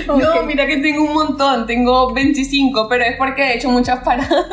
No, 0.07 0.43
mira 0.45 0.67
que 0.67 0.79
tengo 0.79 1.05
un 1.05 1.13
montón, 1.13 1.67
tengo 1.67 2.13
25, 2.13 2.89
pero 2.89 3.05
es 3.05 3.17
porque 3.17 3.43
he 3.43 3.57
hecho 3.57 3.71
muchas 3.71 4.01
paradas. 4.01 4.29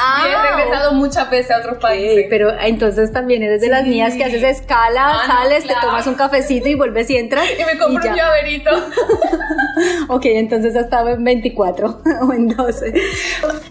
Ah, 0.00 0.26
y 0.28 0.32
he 0.32 0.56
regresado 0.56 0.92
muchas 0.92 1.28
veces 1.28 1.50
a 1.50 1.58
otros 1.58 1.78
países. 1.78 2.26
pero 2.30 2.52
entonces 2.60 3.12
también 3.12 3.42
eres 3.42 3.60
de 3.60 3.68
las 3.68 3.84
mías 3.84 4.14
que 4.14 4.24
haces 4.24 4.42
escala, 4.42 5.22
ah, 5.22 5.26
sales, 5.26 5.66
te 5.66 5.74
tomas 5.80 6.06
un 6.06 6.14
cafecito 6.14 6.68
y 6.68 6.74
vuelves 6.74 7.10
y 7.10 7.16
entras. 7.16 7.44
Y 7.58 7.64
me 7.64 7.78
compro 7.78 8.10
un 8.10 8.16
llaverito. 8.16 8.70
ok, 10.08 10.24
entonces 10.26 10.74
estaba 10.74 11.12
en 11.12 11.24
24 11.24 12.02
o 12.22 12.32
en 12.32 12.48
12. 12.48 12.94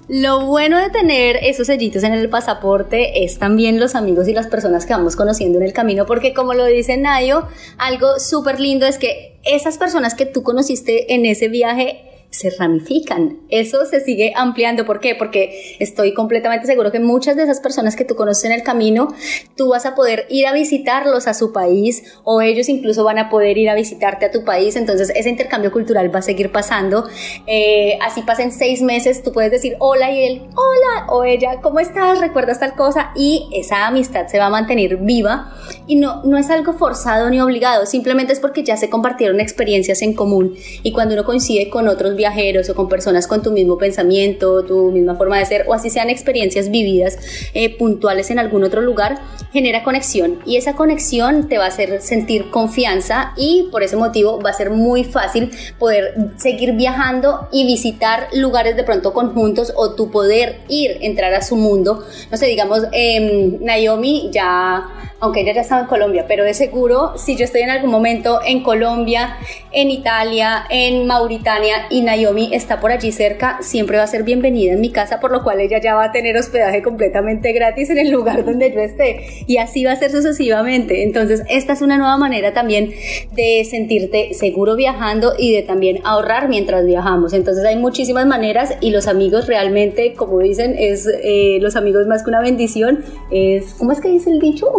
Lo 0.10 0.46
bueno 0.46 0.80
de 0.80 0.90
tener 0.90 1.36
esos 1.42 1.68
sellitos 1.68 2.02
en 2.04 2.14
el 2.14 2.30
pasaporte 2.30 3.26
es 3.26 3.40
también 3.40 3.78
los 3.78 3.94
amigos 3.94 4.30
y 4.30 4.34
las 4.34 4.48
personas 4.48 4.86
que 4.86 4.94
vamos 4.94 5.18
conociendo 5.18 5.58
en 5.58 5.66
el 5.66 5.74
camino, 5.74 6.06
porque 6.06 6.34
como 6.34 6.54
lo 6.54 6.64
dice 6.64 6.96
Nayo, 6.96 7.46
algo 7.78 8.18
súper 8.18 8.62
lindo 8.62 8.86
es 8.86 8.98
que 8.98 9.38
esas 9.44 9.78
personas 9.78 10.16
que 10.16 10.26
tú 10.26 10.44
conociste 10.44 11.14
en 11.14 11.26
ese 11.26 11.50
viaje 11.50 12.07
se 12.38 12.52
ramifican. 12.52 13.40
Eso 13.50 13.86
se 13.88 14.00
sigue 14.00 14.32
ampliando. 14.36 14.86
¿Por 14.86 15.00
qué? 15.00 15.16
Porque 15.16 15.76
estoy 15.80 16.14
completamente 16.14 16.68
seguro 16.68 16.92
que 16.92 17.00
muchas 17.00 17.36
de 17.36 17.44
esas 17.44 17.60
personas 17.60 17.96
que 17.96 18.06
tú 18.06 18.16
conoces 18.16 18.46
en 18.46 18.52
el 18.52 18.62
camino, 18.62 19.08
tú 19.56 19.70
vas 19.70 19.88
a 19.88 19.96
poder 19.96 20.28
ir 20.30 20.46
a 20.46 20.54
visitarlos 20.54 21.26
a 21.28 21.34
su 21.34 21.52
país 21.52 22.04
o 22.24 22.42
ellos 22.42 22.70
incluso 22.70 23.04
van 23.04 23.18
a 23.18 23.32
poder 23.32 23.58
ir 23.58 23.70
a 23.70 23.74
visitarte 23.74 24.28
a 24.28 24.32
tu 24.32 24.46
país. 24.46 24.76
Entonces 24.76 25.12
ese 25.16 25.30
intercambio 25.30 25.72
cultural 25.72 26.14
va 26.14 26.20
a 26.20 26.22
seguir 26.22 26.52
pasando. 26.52 27.10
Eh, 27.48 27.98
así 28.04 28.22
pasen 28.22 28.52
seis 28.52 28.84
meses, 28.84 29.24
tú 29.24 29.32
puedes 29.32 29.50
decir 29.50 29.76
hola 29.80 30.12
y 30.12 30.24
él, 30.24 30.42
hola, 30.54 31.08
o 31.10 31.24
ella, 31.24 31.60
¿cómo 31.64 31.80
estás? 31.80 32.20
¿Recuerdas 32.20 32.60
tal 32.60 32.76
cosa? 32.76 33.12
Y 33.16 33.50
esa 33.56 33.88
amistad 33.88 34.28
se 34.28 34.38
va 34.38 34.46
a 34.46 34.50
mantener 34.52 34.98
viva 34.98 35.56
y 35.88 35.96
no, 35.96 36.22
no 36.24 36.38
es 36.38 36.52
algo 36.52 36.74
forzado 36.74 37.32
ni 37.32 37.42
obligado, 37.42 37.88
simplemente 37.88 38.34
es 38.34 38.40
porque 38.40 38.64
ya 38.64 38.78
se 38.78 38.90
compartieron 38.90 39.40
experiencias 39.40 40.04
en 40.04 40.14
común 40.14 40.56
y 40.84 40.92
cuando 40.92 41.16
uno 41.16 41.24
coincide 41.24 41.70
con 41.70 41.88
otros 41.88 42.16
viajeros 42.16 42.27
o 42.70 42.76
con 42.76 42.90
personas 42.90 43.28
con 43.28 43.42
tu 43.42 43.52
mismo 43.52 43.78
pensamiento, 43.78 44.64
tu 44.64 44.92
misma 44.92 45.16
forma 45.16 45.38
de 45.40 45.46
ser, 45.46 45.66
o 45.68 45.74
así 45.74 45.90
sean 45.90 46.10
experiencias 46.10 46.70
vividas 46.70 47.18
eh, 47.54 47.76
puntuales 47.78 48.30
en 48.32 48.40
algún 48.40 48.64
otro 48.64 48.82
lugar, 48.82 49.20
genera 49.52 49.84
conexión 49.84 50.40
y 50.46 50.58
esa 50.58 50.76
conexión 50.76 51.48
te 51.48 51.58
va 51.58 51.66
a 51.66 51.68
hacer 51.68 52.02
sentir 52.02 52.50
confianza 52.50 53.34
y 53.38 53.70
por 53.72 53.84
ese 53.84 53.96
motivo 53.96 54.42
va 54.42 54.50
a 54.50 54.54
ser 54.54 54.70
muy 54.70 55.04
fácil 55.04 55.52
poder 55.80 56.16
seguir 56.38 56.74
viajando 56.74 57.48
y 57.52 57.66
visitar 57.66 58.28
lugares 58.34 58.76
de 58.76 58.84
pronto 58.84 59.14
conjuntos 59.14 59.74
o 59.76 59.96
tu 59.96 60.12
poder 60.12 60.60
ir, 60.68 60.98
entrar 61.02 61.34
a 61.34 61.42
su 61.42 61.56
mundo. 61.56 62.04
No 62.32 62.38
sé, 62.38 62.48
digamos, 62.48 62.84
eh, 62.92 63.58
Naomi 63.62 64.30
ya 64.32 65.08
aunque 65.20 65.42
ella 65.42 65.54
ya 65.54 65.62
estaba 65.62 65.82
en 65.82 65.88
Colombia, 65.88 66.26
pero 66.28 66.44
de 66.44 66.54
seguro 66.54 67.14
si 67.18 67.36
yo 67.36 67.46
estoy 67.46 67.62
en 67.62 67.70
algún 67.70 67.90
momento 67.90 68.40
en 68.46 68.62
Colombia, 68.62 69.38
en 69.72 69.90
Italia, 69.90 70.66
en 70.70 71.08
Mauritania 71.08 71.88
y 71.90 72.02
Naomi 72.08 72.50
está 72.54 72.80
por 72.80 72.92
allí 72.92 73.12
cerca, 73.12 73.58
siempre 73.62 73.98
va 73.98 74.04
a 74.04 74.08
ser 74.08 74.24
bienvenida 74.24 74.72
en 74.72 74.80
mi 74.80 74.92
casa, 74.92 75.20
por 75.20 75.30
lo 75.30 75.44
cual 75.44 75.60
ella 75.60 75.82
ya 75.82 75.94
va 75.94 76.06
a 76.06 76.12
tener 76.14 76.38
hospedaje 76.38 76.82
completamente 76.82 77.52
gratis 77.52 77.90
en 77.90 77.98
el 77.98 78.12
lugar 78.12 78.46
donde 78.46 78.72
yo 78.72 78.80
esté 78.80 79.44
y 79.46 79.58
así 79.58 79.84
va 79.84 79.92
a 79.92 79.96
ser 79.98 80.10
sucesivamente. 80.10 81.04
Entonces, 81.04 81.44
esta 81.50 81.74
es 81.74 81.82
una 81.82 81.98
nueva 81.98 82.18
manera 82.18 82.54
también 82.54 82.92
de 83.34 83.68
sentirte 83.70 84.34
seguro 84.34 84.78
viajando 84.78 85.34
y 85.38 85.54
de 85.54 85.64
también 85.64 86.00
ahorrar 86.06 86.48
mientras 86.48 86.86
viajamos. 86.86 87.34
Entonces, 87.34 87.66
hay 87.66 87.76
muchísimas 87.76 88.26
maneras 88.26 88.76
y 88.80 88.92
los 88.92 89.08
amigos 89.08 89.48
realmente, 89.48 90.14
como 90.14 90.40
dicen, 90.40 90.76
es 90.78 91.10
eh, 91.24 91.58
los 91.60 91.76
amigos 91.76 92.08
más 92.08 92.24
que 92.24 92.30
una 92.30 92.40
bendición, 92.40 93.04
es, 93.32 93.74
¿cómo 93.74 93.92
es 93.92 94.00
que 94.00 94.08
dice 94.08 94.30
el 94.30 94.40
dicho? 94.40 94.72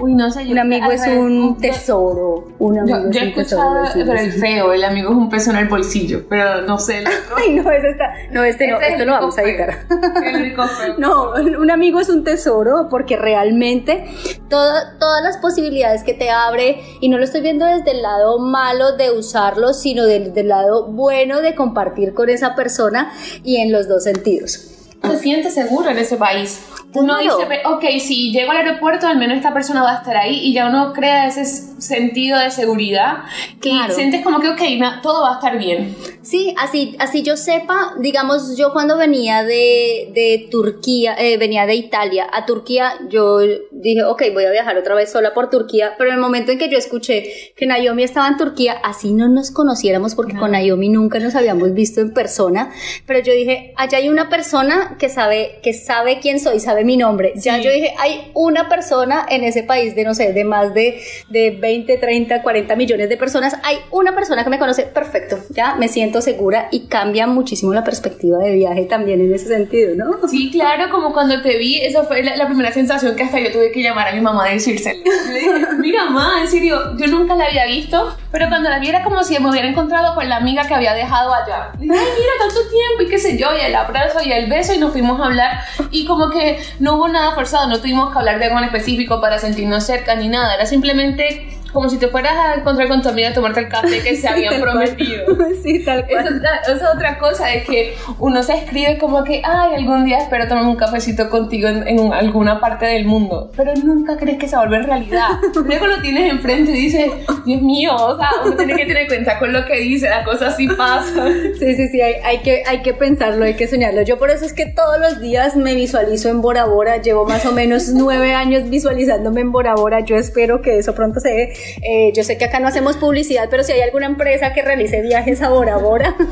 Uy, 0.00 0.14
no 0.14 0.30
sé. 0.30 0.42
Un 0.48 0.58
amigo 0.58 0.92
es 0.92 1.04
un 1.08 1.58
tesoro. 1.58 2.44
Un 2.60 2.78
amigo 2.78 2.98
yo, 3.06 3.10
yo 3.10 3.20
he 3.20 3.28
escuchado 3.30 3.78
pero 3.94 4.12
el 4.12 4.32
feo, 4.32 4.72
el 4.72 4.84
amigo 4.84 5.10
es 5.10 5.16
un 5.16 5.28
peso 5.28 5.50
en 5.50 5.56
el 5.56 5.68
bolsillo, 5.68 6.22
pero 6.28 6.67
no 6.68 6.78
sé. 6.78 7.02
Ay, 7.36 7.54
no, 7.54 7.70
ese 7.72 7.88
está, 7.88 8.12
no, 8.30 8.44
este 8.44 8.68
no, 8.68 8.78
esto 8.78 9.04
lo 9.06 9.12
vamos 9.12 9.38
a 9.38 9.42
editar. 9.42 9.86
no, 10.98 11.32
un 11.32 11.70
amigo 11.70 11.98
es 11.98 12.10
un 12.10 12.22
tesoro 12.22 12.88
porque 12.90 13.16
realmente 13.16 14.04
todas 14.50 15.22
las 15.22 15.38
posibilidades 15.38 16.04
que 16.04 16.12
te 16.12 16.30
abre, 16.30 16.82
y 17.00 17.08
no 17.08 17.16
lo 17.16 17.24
estoy 17.24 17.40
viendo 17.40 17.64
desde 17.64 17.92
el 17.92 18.02
lado 18.02 18.38
malo 18.38 18.96
de 18.96 19.10
usarlo, 19.10 19.72
sino 19.72 20.04
desde 20.04 20.42
el 20.42 20.48
lado 20.48 20.88
bueno 20.88 21.40
de 21.40 21.54
compartir 21.54 22.12
con 22.12 22.28
esa 22.28 22.54
persona 22.54 23.12
y 23.42 23.56
en 23.56 23.72
los 23.72 23.88
dos 23.88 24.04
sentidos. 24.04 24.74
Se 25.02 25.18
siente 25.18 25.50
seguro 25.50 25.88
en 25.88 25.98
ese 25.98 26.16
país 26.16 26.60
uno 26.94 27.18
dice, 27.18 27.62
ok, 27.64 27.84
si 28.00 28.32
llego 28.32 28.50
al 28.50 28.58
aeropuerto, 28.58 29.06
al 29.06 29.18
menos 29.18 29.36
esta 29.36 29.52
persona 29.52 29.82
va 29.82 29.92
a 29.92 29.98
estar 29.98 30.16
ahí 30.16 30.40
y 30.42 30.54
ya 30.54 30.68
uno 30.68 30.92
crea 30.94 31.26
ese 31.26 31.44
sentido 31.44 32.38
de 32.38 32.50
seguridad 32.50 33.18
claro. 33.60 33.92
y 33.92 33.94
sientes 33.94 34.22
como 34.22 34.40
que, 34.40 34.48
ok, 34.48 34.60
todo 35.02 35.22
va 35.22 35.32
a 35.32 35.34
estar 35.34 35.58
bien. 35.58 35.94
Sí, 36.22 36.54
así, 36.58 36.96
así 36.98 37.22
yo 37.22 37.36
sepa, 37.36 37.94
digamos, 38.00 38.56
yo 38.56 38.72
cuando 38.72 38.96
venía 38.96 39.44
de, 39.44 40.10
de 40.14 40.48
Turquía, 40.50 41.14
eh, 41.18 41.36
venía 41.36 41.66
de 41.66 41.74
Italia 41.74 42.26
a 42.32 42.46
Turquía, 42.46 42.92
yo 43.08 43.38
dije, 43.70 44.04
ok, 44.04 44.22
voy 44.32 44.44
a 44.44 44.50
viajar 44.50 44.76
otra 44.76 44.94
vez 44.94 45.12
sola 45.12 45.34
por 45.34 45.50
Turquía, 45.50 45.94
pero 45.98 46.10
en 46.10 46.16
el 46.16 46.20
momento 46.20 46.52
en 46.52 46.58
que 46.58 46.70
yo 46.70 46.78
escuché 46.78 47.52
que 47.54 47.66
Naomi 47.66 48.02
estaba 48.02 48.28
en 48.28 48.36
Turquía, 48.36 48.74
así 48.82 49.12
no 49.12 49.28
nos 49.28 49.50
conociéramos 49.50 50.14
porque 50.14 50.36
con 50.36 50.52
Naomi 50.52 50.88
nunca 50.88 51.18
nos 51.18 51.34
habíamos 51.34 51.72
visto 51.74 52.00
en 52.00 52.12
persona, 52.12 52.70
pero 53.06 53.20
yo 53.20 53.32
dije, 53.32 53.72
allá 53.76 53.98
hay 53.98 54.08
una 54.08 54.28
persona 54.28 54.96
que 54.98 55.08
sabe, 55.08 55.60
que 55.62 55.72
sabe 55.72 56.20
quién 56.20 56.40
soy, 56.40 56.60
sabe 56.60 56.77
mi 56.84 56.96
nombre. 56.96 57.32
Ya 57.36 57.58
yo 57.58 57.70
dije, 57.70 57.94
hay 57.98 58.30
una 58.34 58.68
persona 58.68 59.26
en 59.28 59.44
ese 59.44 59.62
país 59.62 59.94
de, 59.94 60.04
no 60.04 60.14
sé, 60.14 60.32
de 60.32 60.44
más 60.44 60.74
de, 60.74 61.00
de 61.28 61.50
20, 61.50 61.96
30, 61.98 62.42
40 62.42 62.76
millones 62.76 63.08
de 63.08 63.16
personas, 63.16 63.56
hay 63.62 63.78
una 63.90 64.14
persona 64.14 64.44
que 64.44 64.50
me 64.50 64.58
conoce, 64.58 64.84
perfecto, 64.84 65.38
ya 65.50 65.74
me 65.76 65.88
siento 65.88 66.20
segura 66.20 66.68
y 66.70 66.86
cambia 66.86 67.26
muchísimo 67.26 67.72
la 67.72 67.84
perspectiva 67.84 68.38
de 68.38 68.52
viaje 68.52 68.84
también 68.84 69.20
en 69.20 69.34
ese 69.34 69.48
sentido, 69.48 69.94
¿no? 69.94 70.28
Sí, 70.28 70.50
claro, 70.50 70.90
como 70.90 71.12
cuando 71.12 71.40
te 71.42 71.56
vi, 71.58 71.80
esa 71.80 72.04
fue 72.04 72.22
la, 72.22 72.46
primera 72.46 72.72
sensación 72.72 73.14
que 73.16 73.24
hasta 73.24 73.38
yo 73.40 73.52
tuve 73.52 73.70
que 73.70 73.82
llamar 73.82 74.08
a 74.08 74.12
mi 74.12 74.20
mamá 74.20 74.46
a 74.46 74.50
decírselo. 74.50 74.98
Le 75.32 75.40
dije, 75.40 75.52
mira, 75.78 76.04
mamá, 76.06 76.40
en 76.42 76.48
serio, 76.48 76.96
yo 76.96 77.06
nunca 77.06 77.34
la 77.34 77.46
había 77.46 77.66
visto, 77.66 78.16
pero 78.30 78.48
cuando 78.48 78.68
la 78.70 78.78
vi 78.78 78.88
era 78.88 79.02
como 79.02 79.22
si 79.22 79.38
me 79.38 79.50
hubiera 79.50 79.68
encontrado 79.68 80.14
con 80.14 80.28
la 80.28 80.36
amiga 80.36 80.66
que 80.66 80.74
había 80.74 80.94
dejado 80.94 81.32
allá. 81.32 81.72
Le 81.78 81.86
dije, 81.86 81.96
ay, 81.98 82.06
mira, 82.18 82.32
tanto 82.38 82.60
tiempo 82.68 83.02
y 83.02 83.08
qué 83.08 83.18
sé 83.18 83.38
yo, 83.38 83.48
y 83.56 83.64
el 83.64 83.74
abrazo 83.74 84.18
y 84.24 84.32
el 84.32 84.48
beso 84.48 84.72
y 84.74 84.78
nos 84.78 84.92
fuimos 84.92 85.20
a 85.20 85.26
hablar 85.26 85.60
y 85.90 86.04
como 86.04 86.30
que 86.30 86.58
no 86.78 86.96
hubo 86.96 87.08
nada 87.08 87.34
forzado, 87.34 87.68
no 87.68 87.78
tuvimos 87.78 88.12
que 88.12 88.18
hablar 88.18 88.38
de 88.38 88.46
algo 88.46 88.58
en 88.58 88.64
específico 88.64 89.20
para 89.20 89.38
sentirnos 89.38 89.84
cerca 89.84 90.14
ni 90.14 90.28
nada, 90.28 90.54
era 90.54 90.66
simplemente 90.66 91.57
como 91.72 91.88
si 91.88 91.98
te 91.98 92.08
fueras 92.08 92.34
a 92.34 92.54
encontrar 92.54 92.88
con 92.88 93.02
tu 93.02 93.08
amiga 93.08 93.28
a 93.28 93.34
tomarte 93.34 93.60
el 93.60 93.68
café 93.68 94.02
que 94.02 94.16
se 94.16 94.28
habían 94.28 94.60
prometido. 94.60 95.26
sí, 95.62 95.84
tal 95.84 96.06
cual. 96.06 96.40
Esa 96.62 96.72
es 96.72 96.82
otra 96.82 97.18
cosa, 97.18 97.52
es 97.52 97.64
que 97.64 97.94
uno 98.18 98.42
se 98.42 98.54
escribe 98.54 98.98
como 98.98 99.24
que, 99.24 99.42
ay, 99.44 99.74
algún 99.74 100.04
día 100.04 100.18
espero 100.18 100.48
tomar 100.48 100.64
un 100.64 100.76
cafecito 100.76 101.28
contigo 101.30 101.68
en, 101.68 102.12
alguna 102.12 102.60
parte 102.60 102.86
del 102.86 103.04
mundo, 103.04 103.50
pero 103.56 103.74
nunca 103.74 104.16
crees 104.16 104.38
que 104.38 104.48
se 104.48 104.56
vuelve 104.56 104.82
realidad. 104.82 105.28
Luego 105.64 105.86
lo 105.86 106.00
tienes 106.00 106.30
enfrente 106.30 106.70
y 106.72 106.74
dices, 106.74 107.10
Dios 107.44 107.62
mío, 107.62 107.94
o 107.94 108.16
sea, 108.16 108.30
uno 108.44 108.56
tiene 108.56 108.76
que 108.76 108.86
tener 108.86 109.06
cuenta 109.06 109.38
con 109.38 109.52
lo 109.52 109.64
que 109.64 109.78
dice, 109.80 110.08
las 110.08 110.24
cosas 110.24 110.56
sí 110.56 110.68
pasan. 110.68 111.32
Sí, 111.58 111.74
sí, 111.74 111.88
sí, 111.88 112.00
hay, 112.00 112.14
hay, 112.24 112.38
que, 112.38 112.62
hay 112.66 112.82
que 112.82 112.94
pensarlo, 112.94 113.44
hay 113.44 113.54
que 113.54 113.66
soñarlo. 113.66 114.02
Yo 114.02 114.18
por 114.18 114.30
eso 114.30 114.44
es 114.44 114.52
que 114.52 114.66
todos 114.66 114.98
los 115.00 115.20
días 115.20 115.56
me 115.56 115.74
visualizo 115.74 116.28
en 116.28 116.40
Bora 116.40 116.64
Bora, 116.64 116.98
llevo 116.98 117.26
más 117.26 117.44
o 117.46 117.52
menos 117.52 117.88
nueve 117.88 118.34
años 118.34 118.68
visualizándome 118.68 119.40
en 119.40 119.52
Bora 119.52 119.74
Bora, 119.74 120.00
yo 120.00 120.16
espero 120.16 120.62
que 120.62 120.78
eso 120.78 120.94
pronto 120.94 121.20
se 121.20 121.28
dé 121.28 121.57
eh, 121.82 122.12
yo 122.14 122.24
sé 122.24 122.38
que 122.38 122.44
acá 122.44 122.60
no 122.60 122.68
hacemos 122.68 122.96
publicidad, 122.96 123.48
pero 123.50 123.62
si 123.62 123.72
hay 123.72 123.80
alguna 123.80 124.06
empresa 124.06 124.52
que 124.52 124.62
realice 124.62 125.02
viajes 125.02 125.42
a 125.42 125.50
Bora 125.50 125.76
Bora. 125.76 126.16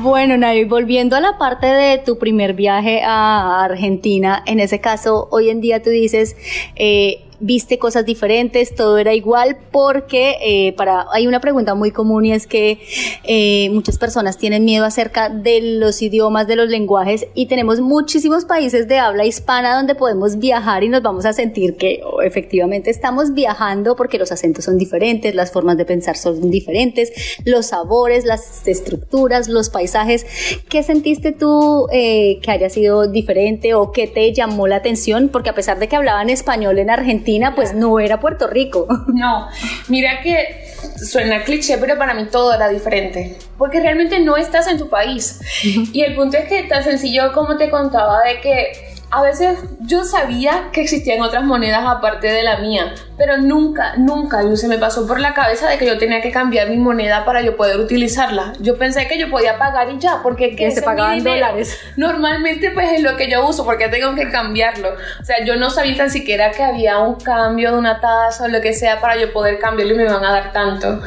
Bueno, 0.00 0.36
Navi, 0.36 0.64
volviendo 0.64 1.16
a 1.16 1.20
la 1.20 1.38
parte 1.38 1.66
de 1.66 1.98
tu 1.98 2.18
primer 2.18 2.54
viaje 2.54 3.02
a 3.04 3.64
Argentina, 3.64 4.44
en 4.46 4.60
ese 4.60 4.80
caso, 4.80 5.28
hoy 5.32 5.50
en 5.50 5.60
día 5.60 5.82
tú 5.82 5.90
dices, 5.90 6.36
eh, 6.76 7.27
viste 7.40 7.78
cosas 7.78 8.04
diferentes, 8.04 8.74
todo 8.74 8.98
era 8.98 9.14
igual, 9.14 9.56
porque 9.70 10.36
eh, 10.42 10.72
para, 10.72 11.06
hay 11.12 11.26
una 11.26 11.40
pregunta 11.40 11.74
muy 11.74 11.90
común 11.90 12.24
y 12.24 12.32
es 12.32 12.46
que 12.46 12.80
eh, 13.24 13.70
muchas 13.70 13.98
personas 13.98 14.38
tienen 14.38 14.64
miedo 14.64 14.84
acerca 14.84 15.28
de 15.28 15.60
los 15.60 16.02
idiomas, 16.02 16.46
de 16.46 16.56
los 16.56 16.68
lenguajes 16.68 17.26
y 17.34 17.46
tenemos 17.46 17.80
muchísimos 17.80 18.44
países 18.44 18.88
de 18.88 18.98
habla 18.98 19.24
hispana 19.24 19.76
donde 19.76 19.94
podemos 19.94 20.38
viajar 20.38 20.82
y 20.82 20.88
nos 20.88 21.02
vamos 21.02 21.26
a 21.26 21.32
sentir 21.32 21.76
que 21.76 22.00
oh, 22.04 22.22
efectivamente 22.22 22.90
estamos 22.90 23.34
viajando 23.34 23.94
porque 23.94 24.18
los 24.18 24.32
acentos 24.32 24.64
son 24.64 24.76
diferentes, 24.76 25.34
las 25.34 25.52
formas 25.52 25.76
de 25.76 25.84
pensar 25.84 26.16
son 26.16 26.50
diferentes, 26.50 27.12
los 27.44 27.66
sabores, 27.66 28.24
las 28.24 28.66
estructuras, 28.66 29.48
los 29.48 29.70
paisajes. 29.70 30.26
¿Qué 30.68 30.82
sentiste 30.82 31.32
tú 31.32 31.86
eh, 31.92 32.40
que 32.42 32.50
haya 32.50 32.68
sido 32.68 33.08
diferente 33.08 33.74
o 33.74 33.92
qué 33.92 34.06
te 34.06 34.32
llamó 34.32 34.66
la 34.66 34.76
atención? 34.76 35.28
Porque 35.28 35.50
a 35.50 35.54
pesar 35.54 35.78
de 35.78 35.88
que 35.88 35.96
hablaban 35.96 36.30
español 36.30 36.78
en 36.78 36.90
Argentina, 36.90 37.27
pues 37.54 37.74
no 37.74 37.98
era 38.00 38.20
Puerto 38.20 38.46
Rico. 38.46 38.86
No, 39.08 39.48
mira 39.88 40.20
que 40.22 40.64
suena 40.96 41.42
cliché, 41.42 41.76
pero 41.78 41.98
para 41.98 42.14
mí 42.14 42.26
todo 42.30 42.54
era 42.54 42.68
diferente, 42.68 43.36
porque 43.56 43.80
realmente 43.80 44.20
no 44.20 44.36
estás 44.36 44.68
en 44.68 44.78
tu 44.78 44.88
país. 44.88 45.40
Y 45.92 46.02
el 46.02 46.14
punto 46.14 46.36
es 46.36 46.48
que 46.48 46.62
tan 46.64 46.84
sencillo 46.84 47.32
como 47.32 47.56
te 47.56 47.68
contaba 47.68 48.20
de 48.22 48.40
que 48.40 48.72
a 49.10 49.22
veces 49.22 49.58
yo 49.80 50.04
sabía 50.04 50.68
que 50.72 50.82
existían 50.82 51.20
otras 51.20 51.44
monedas 51.44 51.82
aparte 51.84 52.28
de 52.28 52.42
la 52.42 52.58
mía, 52.58 52.94
pero 53.18 53.36
nunca, 53.36 53.94
nunca 53.96 54.40
se 54.56 54.68
me 54.68 54.78
pasó 54.78 55.06
por 55.06 55.18
la 55.18 55.34
cabeza 55.34 55.68
de 55.68 55.76
que 55.76 55.84
yo 55.84 55.98
tenía 55.98 56.20
que 56.20 56.30
cambiar 56.30 56.70
mi 56.70 56.76
moneda 56.76 57.24
para 57.24 57.42
yo 57.42 57.56
poder 57.56 57.78
utilizarla. 57.78 58.52
Yo 58.60 58.78
pensé 58.78 59.08
que 59.08 59.18
yo 59.18 59.28
podía 59.28 59.58
pagar 59.58 59.90
y 59.90 59.98
ya, 59.98 60.20
porque 60.22 60.54
que 60.54 60.70
se 60.70 60.82
pagaban 60.82 61.24
dólares. 61.24 61.76
Normalmente 61.96 62.70
pues 62.70 62.92
es 62.92 63.02
lo 63.02 63.16
que 63.16 63.28
yo 63.28 63.46
uso, 63.46 63.64
porque 63.64 63.88
tengo 63.88 64.14
que 64.14 64.30
cambiarlo. 64.30 64.90
O 65.20 65.24
sea, 65.24 65.44
yo 65.44 65.56
no 65.56 65.68
sabía 65.70 65.96
tan 65.96 66.10
siquiera 66.10 66.52
que 66.52 66.62
había 66.62 67.00
un 67.00 67.16
cambio 67.16 67.72
de 67.72 67.78
una 67.78 68.00
tasa 68.00 68.44
o 68.44 68.48
lo 68.48 68.60
que 68.60 68.72
sea 68.72 69.00
para 69.00 69.16
yo 69.16 69.32
poder 69.32 69.58
cambiarlo 69.58 69.94
y 69.94 69.96
me 69.96 70.04
van 70.04 70.24
a 70.24 70.30
dar 70.30 70.52
tanto. 70.52 71.02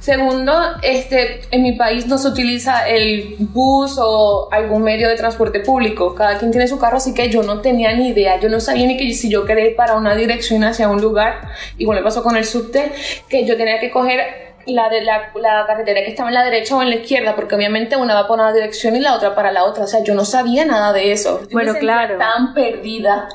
Segundo, 0.00 0.60
este, 0.82 1.42
en 1.52 1.62
mi 1.62 1.72
país 1.72 2.08
no 2.08 2.18
se 2.18 2.26
utiliza 2.26 2.88
el 2.88 3.36
bus 3.38 3.98
o 3.98 4.48
algún 4.50 4.82
medio 4.82 5.08
de 5.08 5.14
transporte 5.14 5.60
público. 5.60 6.14
Cada 6.16 6.38
quien 6.38 6.50
tiene 6.50 6.66
su 6.66 6.78
carro, 6.80 6.96
así 6.96 7.14
que 7.14 7.30
yo 7.30 7.44
no 7.44 7.60
tenía 7.60 7.94
ni 7.94 8.08
idea, 8.08 8.40
yo 8.40 8.48
no 8.48 8.58
sabía 8.58 8.86
ni 8.86 8.96
que 8.96 9.12
si 9.12 9.30
yo 9.30 9.44
quería 9.44 9.66
ir 9.66 9.76
para 9.76 9.94
una 9.94 10.16
dirección 10.16 10.64
hacia 10.64 10.88
un 10.88 11.00
lugar, 11.00 11.51
igual 11.78 11.98
me 11.98 12.04
pasó 12.04 12.22
con 12.22 12.36
el 12.36 12.44
subte, 12.44 12.92
que 13.28 13.44
yo 13.46 13.56
tenía 13.56 13.78
que 13.80 13.90
coger 13.90 14.51
la, 14.66 14.88
de 14.88 15.02
la, 15.02 15.30
la, 15.34 15.66
carretera 15.66 16.00
que 16.02 16.10
estaba 16.10 16.28
en 16.28 16.34
la 16.34 16.44
derecha 16.44 16.76
o 16.76 16.82
en 16.82 16.90
la 16.90 16.96
izquierda, 16.96 17.34
porque 17.34 17.54
obviamente 17.54 17.96
una 17.96 18.14
va 18.14 18.28
para 18.28 18.44
una 18.44 18.52
dirección 18.52 18.96
y 18.96 19.00
la 19.00 19.14
otra 19.14 19.34
para 19.34 19.52
la 19.52 19.64
otra. 19.64 19.84
O 19.84 19.86
sea, 19.86 20.02
yo 20.02 20.14
no 20.14 20.24
sabía 20.24 20.64
nada 20.64 20.92
de 20.92 21.12
eso. 21.12 21.42
bueno, 21.52 21.74
claro. 21.74 22.18
Tan 22.18 22.54
perdida. 22.54 23.28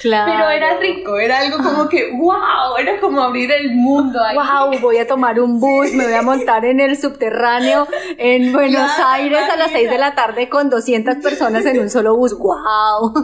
Claro. 0.00 0.32
Pero 0.32 0.50
era 0.50 0.76
rico, 0.76 1.18
era 1.18 1.38
algo 1.38 1.56
como 1.62 1.88
que, 1.88 2.10
wow, 2.12 2.76
era 2.78 3.00
como 3.00 3.22
abrir 3.22 3.50
el 3.50 3.74
mundo 3.74 4.22
ahí. 4.22 4.36
Wow, 4.36 4.78
voy 4.80 4.98
a 4.98 5.06
tomar 5.06 5.40
un 5.40 5.58
bus, 5.58 5.92
me 5.92 6.04
voy 6.04 6.12
a 6.12 6.20
montar 6.20 6.64
en 6.66 6.80
el 6.80 6.98
subterráneo 6.98 7.88
en 8.18 8.52
Buenos 8.52 8.90
Aires 8.98 9.48
a 9.50 9.56
las 9.56 9.70
6 9.70 9.88
de 9.88 9.96
la 9.96 10.14
tarde 10.14 10.50
con 10.50 10.68
200 10.68 11.16
personas 11.22 11.64
en 11.64 11.80
un 11.80 11.88
solo 11.88 12.16
bus. 12.16 12.36
Wow. 12.36 13.14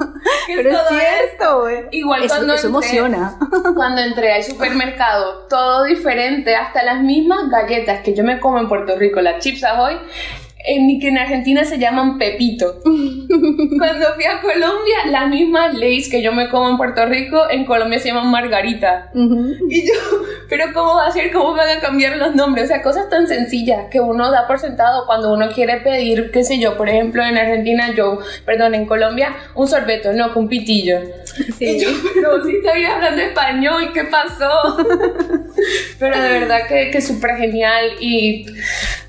Pero 0.47 0.71
es 0.71 0.79
cierto, 0.88 1.69
Igual 1.90 2.26
cuando 2.29 2.55
eso 2.55 2.69
emociona. 2.69 3.37
Cuando 3.75 4.00
entré 4.00 4.33
al 4.33 4.43
supermercado, 4.43 5.47
todo 5.49 5.85
diferente, 5.85 6.55
hasta 6.57 6.83
las 6.83 7.02
mismas 7.02 7.50
galletas 7.50 8.02
que 8.02 8.14
yo 8.14 8.25
me 8.25 8.40
como 8.40 8.59
en 8.59 8.69
Puerto 8.69 8.97
Rico, 8.97 9.21
las 9.21 9.42
chips 9.42 9.64
ahoy, 9.64 9.97
en, 10.64 11.00
que 11.00 11.09
en 11.09 11.19
Argentina 11.19 11.64
se 11.64 11.79
llaman 11.79 12.19
Pepito. 12.19 12.81
Cuando 12.85 14.14
fui 14.14 14.25
a 14.25 14.40
Colombia, 14.40 14.97
las 15.11 15.29
mismas 15.29 15.75
leyes 15.75 16.09
que 16.09 16.23
yo 16.23 16.33
me 16.33 16.49
como 16.49 16.69
en 16.69 16.76
Puerto 16.76 17.07
Rico, 17.07 17.50
en 17.50 17.64
Colombia 17.64 17.99
se 17.99 18.09
llaman 18.09 18.31
Margarita. 18.31 19.11
Y 19.14 19.87
yo, 19.87 19.94
pero 20.49 20.66
¿cómo 20.75 20.96
va 20.96 21.07
a 21.07 21.12
ser? 21.12 21.33
¿Cómo 21.33 21.55
van 21.55 21.79
a 21.79 21.81
cambiar 21.81 22.16
los 22.16 22.35
nombres? 22.35 22.64
O 22.64 22.68
sea, 22.68 22.83
cosas 22.83 23.09
tan 23.09 23.27
sencillas 23.27 23.87
que 23.90 24.01
uno 24.01 24.31
da 24.31 24.46
por 24.46 24.59
sentado 24.59 25.07
cuando 25.07 25.33
uno 25.33 25.51
quiere 25.51 25.79
pedir, 25.79 26.31
qué 26.31 26.44
sé 26.44 26.59
yo, 26.59 26.77
por 26.77 26.88
ejemplo, 26.88 27.25
en 27.25 27.38
Argentina, 27.38 27.94
yo, 27.94 28.18
perdón, 28.44 28.75
en 28.75 28.87
Colombia, 28.87 29.35
un 29.55 29.66
sorbeto, 29.66 30.12
no, 30.12 30.33
con 30.33 30.49
pitillo. 30.49 31.01
Y 31.59 31.79
yo, 31.79 31.88
pero 32.14 32.44
si 32.44 32.57
estoy 32.57 32.85
hablando 32.85 33.23
español, 33.23 33.90
¿qué 33.94 34.05
pasó? 34.05 34.51
pero 35.99 36.20
de 36.20 36.40
verdad 36.40 36.66
que, 36.68 36.90
que 36.90 37.01
súper 37.01 37.37
genial 37.37 37.92
y 38.01 38.46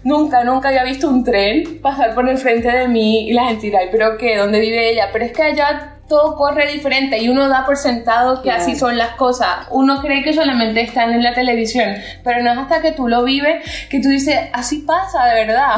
nunca, 0.03 0.43
nunca 0.43 0.69
había 0.69 0.83
visto 0.83 1.09
un 1.09 1.23
tren 1.23 1.40
pasar 1.81 2.13
por 2.13 2.27
el 2.29 2.37
frente 2.37 2.69
de 2.69 2.87
mí 2.87 3.29
y 3.29 3.33
la 3.33 3.45
gente 3.45 3.67
dirá, 3.67 3.79
pero 3.91 4.17
¿qué? 4.17 4.37
¿Dónde 4.37 4.59
vive 4.59 4.91
ella? 4.91 5.09
Pero 5.11 5.25
es 5.25 5.31
que 5.31 5.43
allá 5.43 6.00
todo 6.11 6.35
corre 6.35 6.69
diferente 6.69 7.19
y 7.19 7.29
uno 7.29 7.47
da 7.47 7.65
por 7.65 7.77
sentado 7.77 8.41
que 8.41 8.51
así 8.51 8.75
son 8.75 8.97
las 8.97 9.15
cosas. 9.15 9.67
Uno 9.69 10.01
cree 10.01 10.23
que 10.23 10.33
solamente 10.33 10.81
están 10.81 11.13
en 11.13 11.23
la 11.23 11.33
televisión, 11.33 11.95
pero 12.21 12.43
no 12.43 12.51
es 12.51 12.57
hasta 12.57 12.81
que 12.81 12.91
tú 12.91 13.07
lo 13.07 13.23
vives 13.23 13.63
que 13.89 14.01
tú 14.01 14.09
dices, 14.09 14.37
así 14.51 14.79
pasa 14.79 15.25
de 15.27 15.45
verdad. 15.45 15.75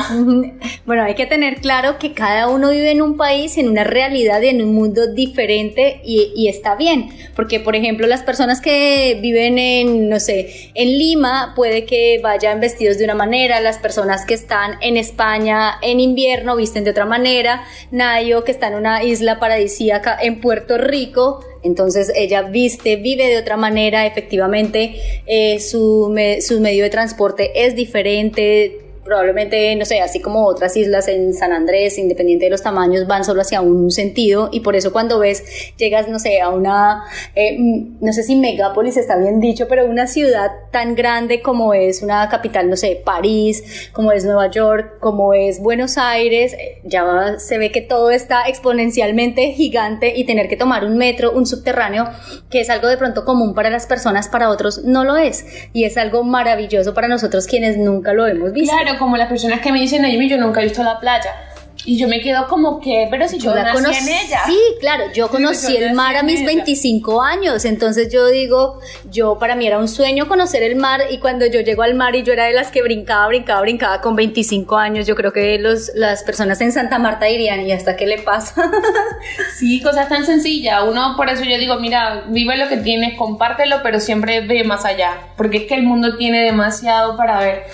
Bueno, 0.85 1.03
hay 1.03 1.15
que 1.15 1.25
tener 1.25 1.61
claro 1.61 1.97
que 1.97 2.13
cada 2.13 2.47
uno 2.49 2.71
vive 2.71 2.91
en 2.91 3.01
un 3.01 3.15
país, 3.15 3.57
en 3.57 3.69
una 3.69 3.83
realidad 3.83 4.41
y 4.41 4.47
en 4.47 4.61
un 4.61 4.73
mundo 4.73 5.13
diferente 5.13 6.01
y, 6.03 6.33
y 6.35 6.47
está 6.47 6.75
bien, 6.75 7.09
porque 7.35 7.59
por 7.59 7.75
ejemplo 7.75 8.05
las 8.07 8.23
personas 8.23 8.59
que 8.59 9.17
viven 9.21 9.57
en, 9.57 10.09
no 10.09 10.19
sé, 10.19 10.71
en 10.73 10.89
Lima 10.97 11.53
puede 11.55 11.85
que 11.85 12.19
vayan 12.21 12.59
vestidos 12.59 12.97
de 12.97 13.05
una 13.05 13.15
manera, 13.15 13.61
las 13.61 13.77
personas 13.77 14.25
que 14.25 14.33
están 14.33 14.77
en 14.81 14.97
España 14.97 15.75
en 15.81 15.99
invierno 15.99 16.55
visten 16.55 16.83
de 16.83 16.91
otra 16.91 17.05
manera, 17.05 17.63
Nayo 17.91 18.43
que 18.43 18.51
está 18.51 18.67
en 18.67 18.75
una 18.75 19.03
isla 19.03 19.39
paradisíaca 19.39 20.17
en 20.23 20.41
Puerto 20.41 20.77
Rico, 20.77 21.43
entonces 21.63 22.11
ella 22.15 22.43
viste, 22.43 22.95
vive 22.95 23.27
de 23.27 23.37
otra 23.37 23.57
manera, 23.57 24.05
efectivamente 24.05 24.95
eh, 25.25 25.59
su, 25.59 26.13
su 26.41 26.59
medio 26.59 26.83
de 26.83 26.89
transporte 26.89 27.65
es 27.65 27.75
diferente, 27.75 28.82
probablemente, 29.03 29.75
no 29.75 29.85
sé, 29.85 30.01
así 30.01 30.21
como 30.21 30.45
otras 30.45 30.75
islas 30.77 31.07
en 31.07 31.33
San 31.33 31.51
Andrés, 31.53 31.97
independiente 31.97 32.45
de 32.45 32.51
los 32.51 32.61
tamaños, 32.61 33.07
van 33.07 33.23
solo 33.23 33.41
hacia 33.41 33.61
un 33.61 33.91
sentido 33.91 34.49
y 34.51 34.61
por 34.61 34.75
eso 34.75 34.91
cuando 34.91 35.19
ves, 35.19 35.43
llegas, 35.77 36.07
no 36.07 36.19
sé, 36.19 36.41
a 36.41 36.49
una, 36.49 37.03
eh, 37.35 37.57
no 37.59 38.13
sé 38.13 38.23
si 38.23 38.35
megápolis 38.35 38.97
está 38.97 39.17
bien 39.17 39.39
dicho, 39.39 39.67
pero 39.67 39.85
una 39.85 40.07
ciudad 40.07 40.51
tan 40.71 40.95
grande 40.95 41.41
como 41.41 41.73
es 41.73 42.01
una 42.01 42.27
capital, 42.29 42.69
no 42.69 42.75
sé, 42.75 43.01
París, 43.03 43.89
como 43.93 44.11
es 44.11 44.25
Nueva 44.25 44.49
York, 44.49 44.99
como 44.99 45.33
es 45.33 45.59
Buenos 45.61 45.97
Aires, 45.97 46.53
eh, 46.53 46.81
ya 46.83 47.35
se 47.37 47.57
ve 47.57 47.71
que 47.71 47.81
todo 47.81 48.11
está 48.11 48.43
exponencialmente 48.47 49.51
gigante 49.51 50.13
y 50.15 50.25
tener 50.25 50.47
que 50.47 50.57
tomar 50.57 50.85
un 50.85 50.97
metro, 50.97 51.31
un 51.31 51.45
subterráneo, 51.45 52.09
que 52.49 52.61
es 52.61 52.69
algo 52.69 52.87
de 52.87 52.97
pronto 52.97 53.25
común 53.25 53.53
para 53.53 53.69
las 53.69 53.85
personas, 53.85 54.27
para 54.27 54.49
otros 54.49 54.83
no 54.83 55.03
lo 55.03 55.17
es 55.17 55.45
y 55.73 55.85
es 55.85 55.97
algo 55.97 56.23
maravilloso 56.23 56.93
para 56.93 57.07
nosotros 57.07 57.47
quienes 57.47 57.77
nunca 57.77 58.13
lo 58.13 58.27
hemos 58.27 58.51
visto. 58.53 58.75
Claro, 58.75 58.92
como 58.97 59.17
las 59.17 59.27
personas 59.27 59.59
que 59.61 59.71
me 59.71 59.79
dicen, 59.79 60.05
yo 60.29 60.37
nunca 60.37 60.61
he 60.61 60.65
visto 60.65 60.83
la 60.83 60.99
playa. 60.99 61.52
Y 61.85 61.97
yo 61.97 62.07
me 62.07 62.21
quedo 62.21 62.47
como 62.47 62.79
que, 62.79 63.07
pero 63.11 63.27
si 63.27 63.37
yo, 63.39 63.53
la 63.53 63.73
nací 63.73 64.07
en 64.07 64.07
ella. 64.07 64.41
Sí, 64.45 64.57
claro, 64.79 65.05
yo 65.13 65.27
conocí 65.27 65.75
el 65.75 65.93
mar 65.93 66.15
a 66.15 66.23
mis 66.23 66.45
25 66.45 67.21
años, 67.21 67.65
entonces 67.65 68.11
yo 68.11 68.27
digo, 68.27 68.79
yo 69.11 69.37
para 69.37 69.55
mí 69.55 69.67
era 69.67 69.79
un 69.79 69.89
sueño 69.89 70.29
conocer 70.29 70.63
el 70.63 70.77
mar 70.77 71.01
y 71.11 71.17
cuando 71.17 71.45
yo 71.45 71.59
llego 71.59 71.83
al 71.83 71.93
mar 71.93 72.15
y 72.15 72.23
yo 72.23 72.31
era 72.31 72.45
de 72.45 72.53
las 72.53 72.71
que 72.71 72.81
brincaba, 72.81 73.27
brincaba, 73.27 73.61
brincaba 73.61 73.99
con 73.99 74.15
25 74.15 74.77
años, 74.77 75.07
yo 75.07 75.15
creo 75.15 75.33
que 75.33 75.59
los, 75.59 75.91
las 75.95 76.23
personas 76.23 76.61
en 76.61 76.71
Santa 76.71 76.99
Marta 76.99 77.25
dirían, 77.25 77.67
¿y 77.67 77.73
hasta 77.73 77.97
qué 77.97 78.07
le 78.07 78.19
pasa? 78.19 78.71
sí, 79.57 79.81
cosas 79.81 80.07
tan 80.07 80.25
sencillas, 80.25 80.83
uno 80.87 81.15
por 81.17 81.29
eso 81.29 81.43
yo 81.43 81.57
digo, 81.57 81.75
mira, 81.81 82.23
vive 82.29 82.55
lo 82.55 82.69
que 82.69 82.77
tienes, 82.77 83.17
compártelo, 83.17 83.81
pero 83.83 83.99
siempre 83.99 84.39
ve 84.39 84.63
más 84.63 84.85
allá, 84.85 85.17
porque 85.35 85.57
es 85.57 85.63
que 85.65 85.75
el 85.75 85.83
mundo 85.83 86.15
tiene 86.15 86.43
demasiado 86.43 87.17
para 87.17 87.39
ver. 87.39 87.65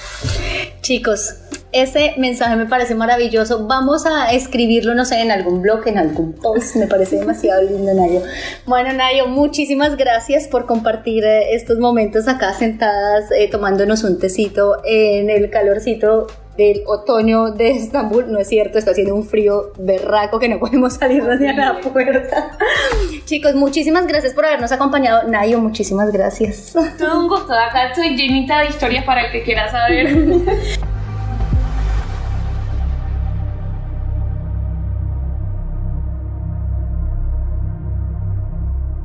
Chicos, 0.81 1.35
ese 1.71 2.13
mensaje 2.17 2.55
me 2.55 2.65
parece 2.65 2.95
maravilloso. 2.95 3.67
Vamos 3.67 4.05
a 4.05 4.32
escribirlo, 4.32 4.95
no 4.95 5.05
sé, 5.05 5.21
en 5.21 5.32
algún 5.32 5.62
blog, 5.62 5.88
en 5.88 5.97
algún 5.97 6.34
post. 6.34 6.75
Me 6.75 6.88
parece 6.88 7.17
demasiado 7.17 7.62
lindo, 7.62 7.93
Nayo. 7.93 8.21
Bueno, 8.65 8.91
Nayo, 8.93 9.27
muchísimas 9.27 9.95
gracias 9.95 10.47
por 10.47 10.65
compartir 10.65 11.23
eh, 11.23 11.53
estos 11.53 11.77
momentos 11.77 12.27
acá 12.27 12.53
sentadas, 12.53 13.32
eh, 13.32 13.47
tomándonos 13.49 14.03
un 14.03 14.19
tecito 14.19 14.77
en 14.84 15.29
el 15.29 15.49
calorcito 15.49 16.27
del 16.58 16.82
otoño 16.88 17.51
de 17.51 17.69
Estambul. 17.71 18.32
No 18.32 18.39
es 18.39 18.47
cierto, 18.47 18.79
está 18.79 18.91
haciendo 18.91 19.13
un 19.13 19.23
frío 19.23 19.71
berraco 19.77 20.39
que 20.39 20.49
no 20.49 20.60
podemos 20.60 20.93
salir 20.95 21.23
de 21.23 21.53
la 21.53 21.79
puerta. 21.82 22.58
Chicos, 23.25 23.53
muchísimas 23.53 24.08
gracias 24.08 24.34
por 24.34 24.45
habernos 24.45 24.71
acompañado. 24.71 25.27
Nayo, 25.27 25.60
muchísimas 25.60 26.12
gracias. 26.12 26.75
Todo 26.97 27.19
un 27.19 27.27
gusto. 27.27 27.53
Acá 27.53 27.89
estoy 27.89 28.15
llenita 28.15 28.62
de 28.62 28.69
historias 28.69 29.05
para 29.05 29.27
el 29.27 29.32
que 29.32 29.43
quiera 29.43 29.71
saber. 29.71 30.10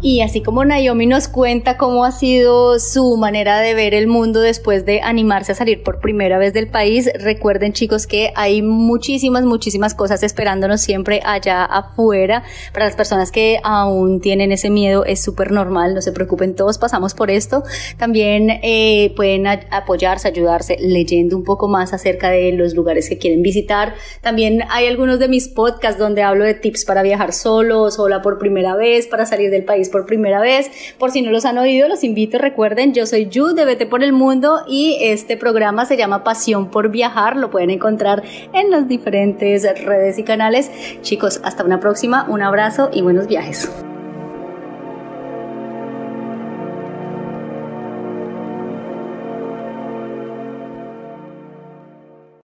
Y 0.06 0.20
así 0.20 0.42
como 0.42 0.66
Naomi 0.66 1.06
nos 1.06 1.28
cuenta 1.28 1.78
cómo 1.78 2.04
ha 2.04 2.12
sido 2.12 2.78
su 2.78 3.16
manera 3.16 3.60
de 3.60 3.72
ver 3.72 3.94
el 3.94 4.06
mundo 4.06 4.40
después 4.40 4.84
de 4.84 5.00
animarse 5.00 5.52
a 5.52 5.54
salir 5.54 5.82
por 5.82 5.98
primera 5.98 6.36
vez 6.36 6.52
del 6.52 6.68
país, 6.68 7.08
recuerden 7.18 7.72
chicos 7.72 8.06
que 8.06 8.30
hay 8.36 8.60
muchísimas, 8.60 9.44
muchísimas 9.44 9.94
cosas 9.94 10.22
esperándonos 10.22 10.82
siempre 10.82 11.22
allá 11.24 11.64
afuera. 11.64 12.42
Para 12.74 12.84
las 12.84 12.96
personas 12.96 13.32
que 13.32 13.60
aún 13.64 14.20
tienen 14.20 14.52
ese 14.52 14.68
miedo 14.68 15.06
es 15.06 15.22
súper 15.22 15.52
normal, 15.52 15.94
no 15.94 16.02
se 16.02 16.12
preocupen, 16.12 16.54
todos 16.54 16.76
pasamos 16.76 17.14
por 17.14 17.30
esto. 17.30 17.62
También 17.96 18.60
eh, 18.62 19.10
pueden 19.16 19.46
apoyarse, 19.46 20.28
ayudarse 20.28 20.76
leyendo 20.80 21.34
un 21.34 21.44
poco 21.44 21.66
más 21.66 21.94
acerca 21.94 22.28
de 22.28 22.52
los 22.52 22.74
lugares 22.74 23.08
que 23.08 23.16
quieren 23.16 23.40
visitar. 23.40 23.94
También 24.20 24.64
hay 24.68 24.86
algunos 24.86 25.18
de 25.18 25.28
mis 25.28 25.48
podcasts 25.48 25.98
donde 25.98 26.22
hablo 26.22 26.44
de 26.44 26.52
tips 26.52 26.84
para 26.84 27.02
viajar 27.02 27.32
solo, 27.32 27.90
sola 27.90 28.20
por 28.20 28.38
primera 28.38 28.76
vez, 28.76 29.06
para 29.06 29.24
salir 29.24 29.50
del 29.50 29.64
país 29.64 29.88
por 29.94 30.07
primera 30.07 30.40
vez. 30.40 30.72
Por 30.98 31.12
si 31.12 31.22
no 31.22 31.30
los 31.30 31.44
han 31.44 31.57
oído, 31.57 31.87
los 31.87 32.02
invito, 32.02 32.37
recuerden, 32.38 32.94
yo 32.94 33.07
soy 33.07 33.28
Yu 33.28 33.54
de 33.54 33.64
Vete 33.64 33.87
por 33.87 34.02
el 34.02 34.12
Mundo 34.12 34.62
y 34.66 34.98
este 35.00 35.37
programa 35.37 35.87
se 35.87 35.96
llama 35.96 36.24
Pasión 36.24 36.68
por 36.68 36.88
Viajar, 36.88 37.37
lo 37.37 37.48
pueden 37.48 37.70
encontrar 37.70 38.24
en 38.52 38.72
las 38.72 38.88
diferentes 38.88 39.62
redes 39.85 40.18
y 40.18 40.24
canales. 40.24 40.68
Chicos, 41.02 41.40
hasta 41.44 41.62
una 41.62 41.78
próxima, 41.78 42.26
un 42.28 42.42
abrazo 42.42 42.90
y 42.92 43.02
buenos 43.02 43.28
viajes. 43.28 43.70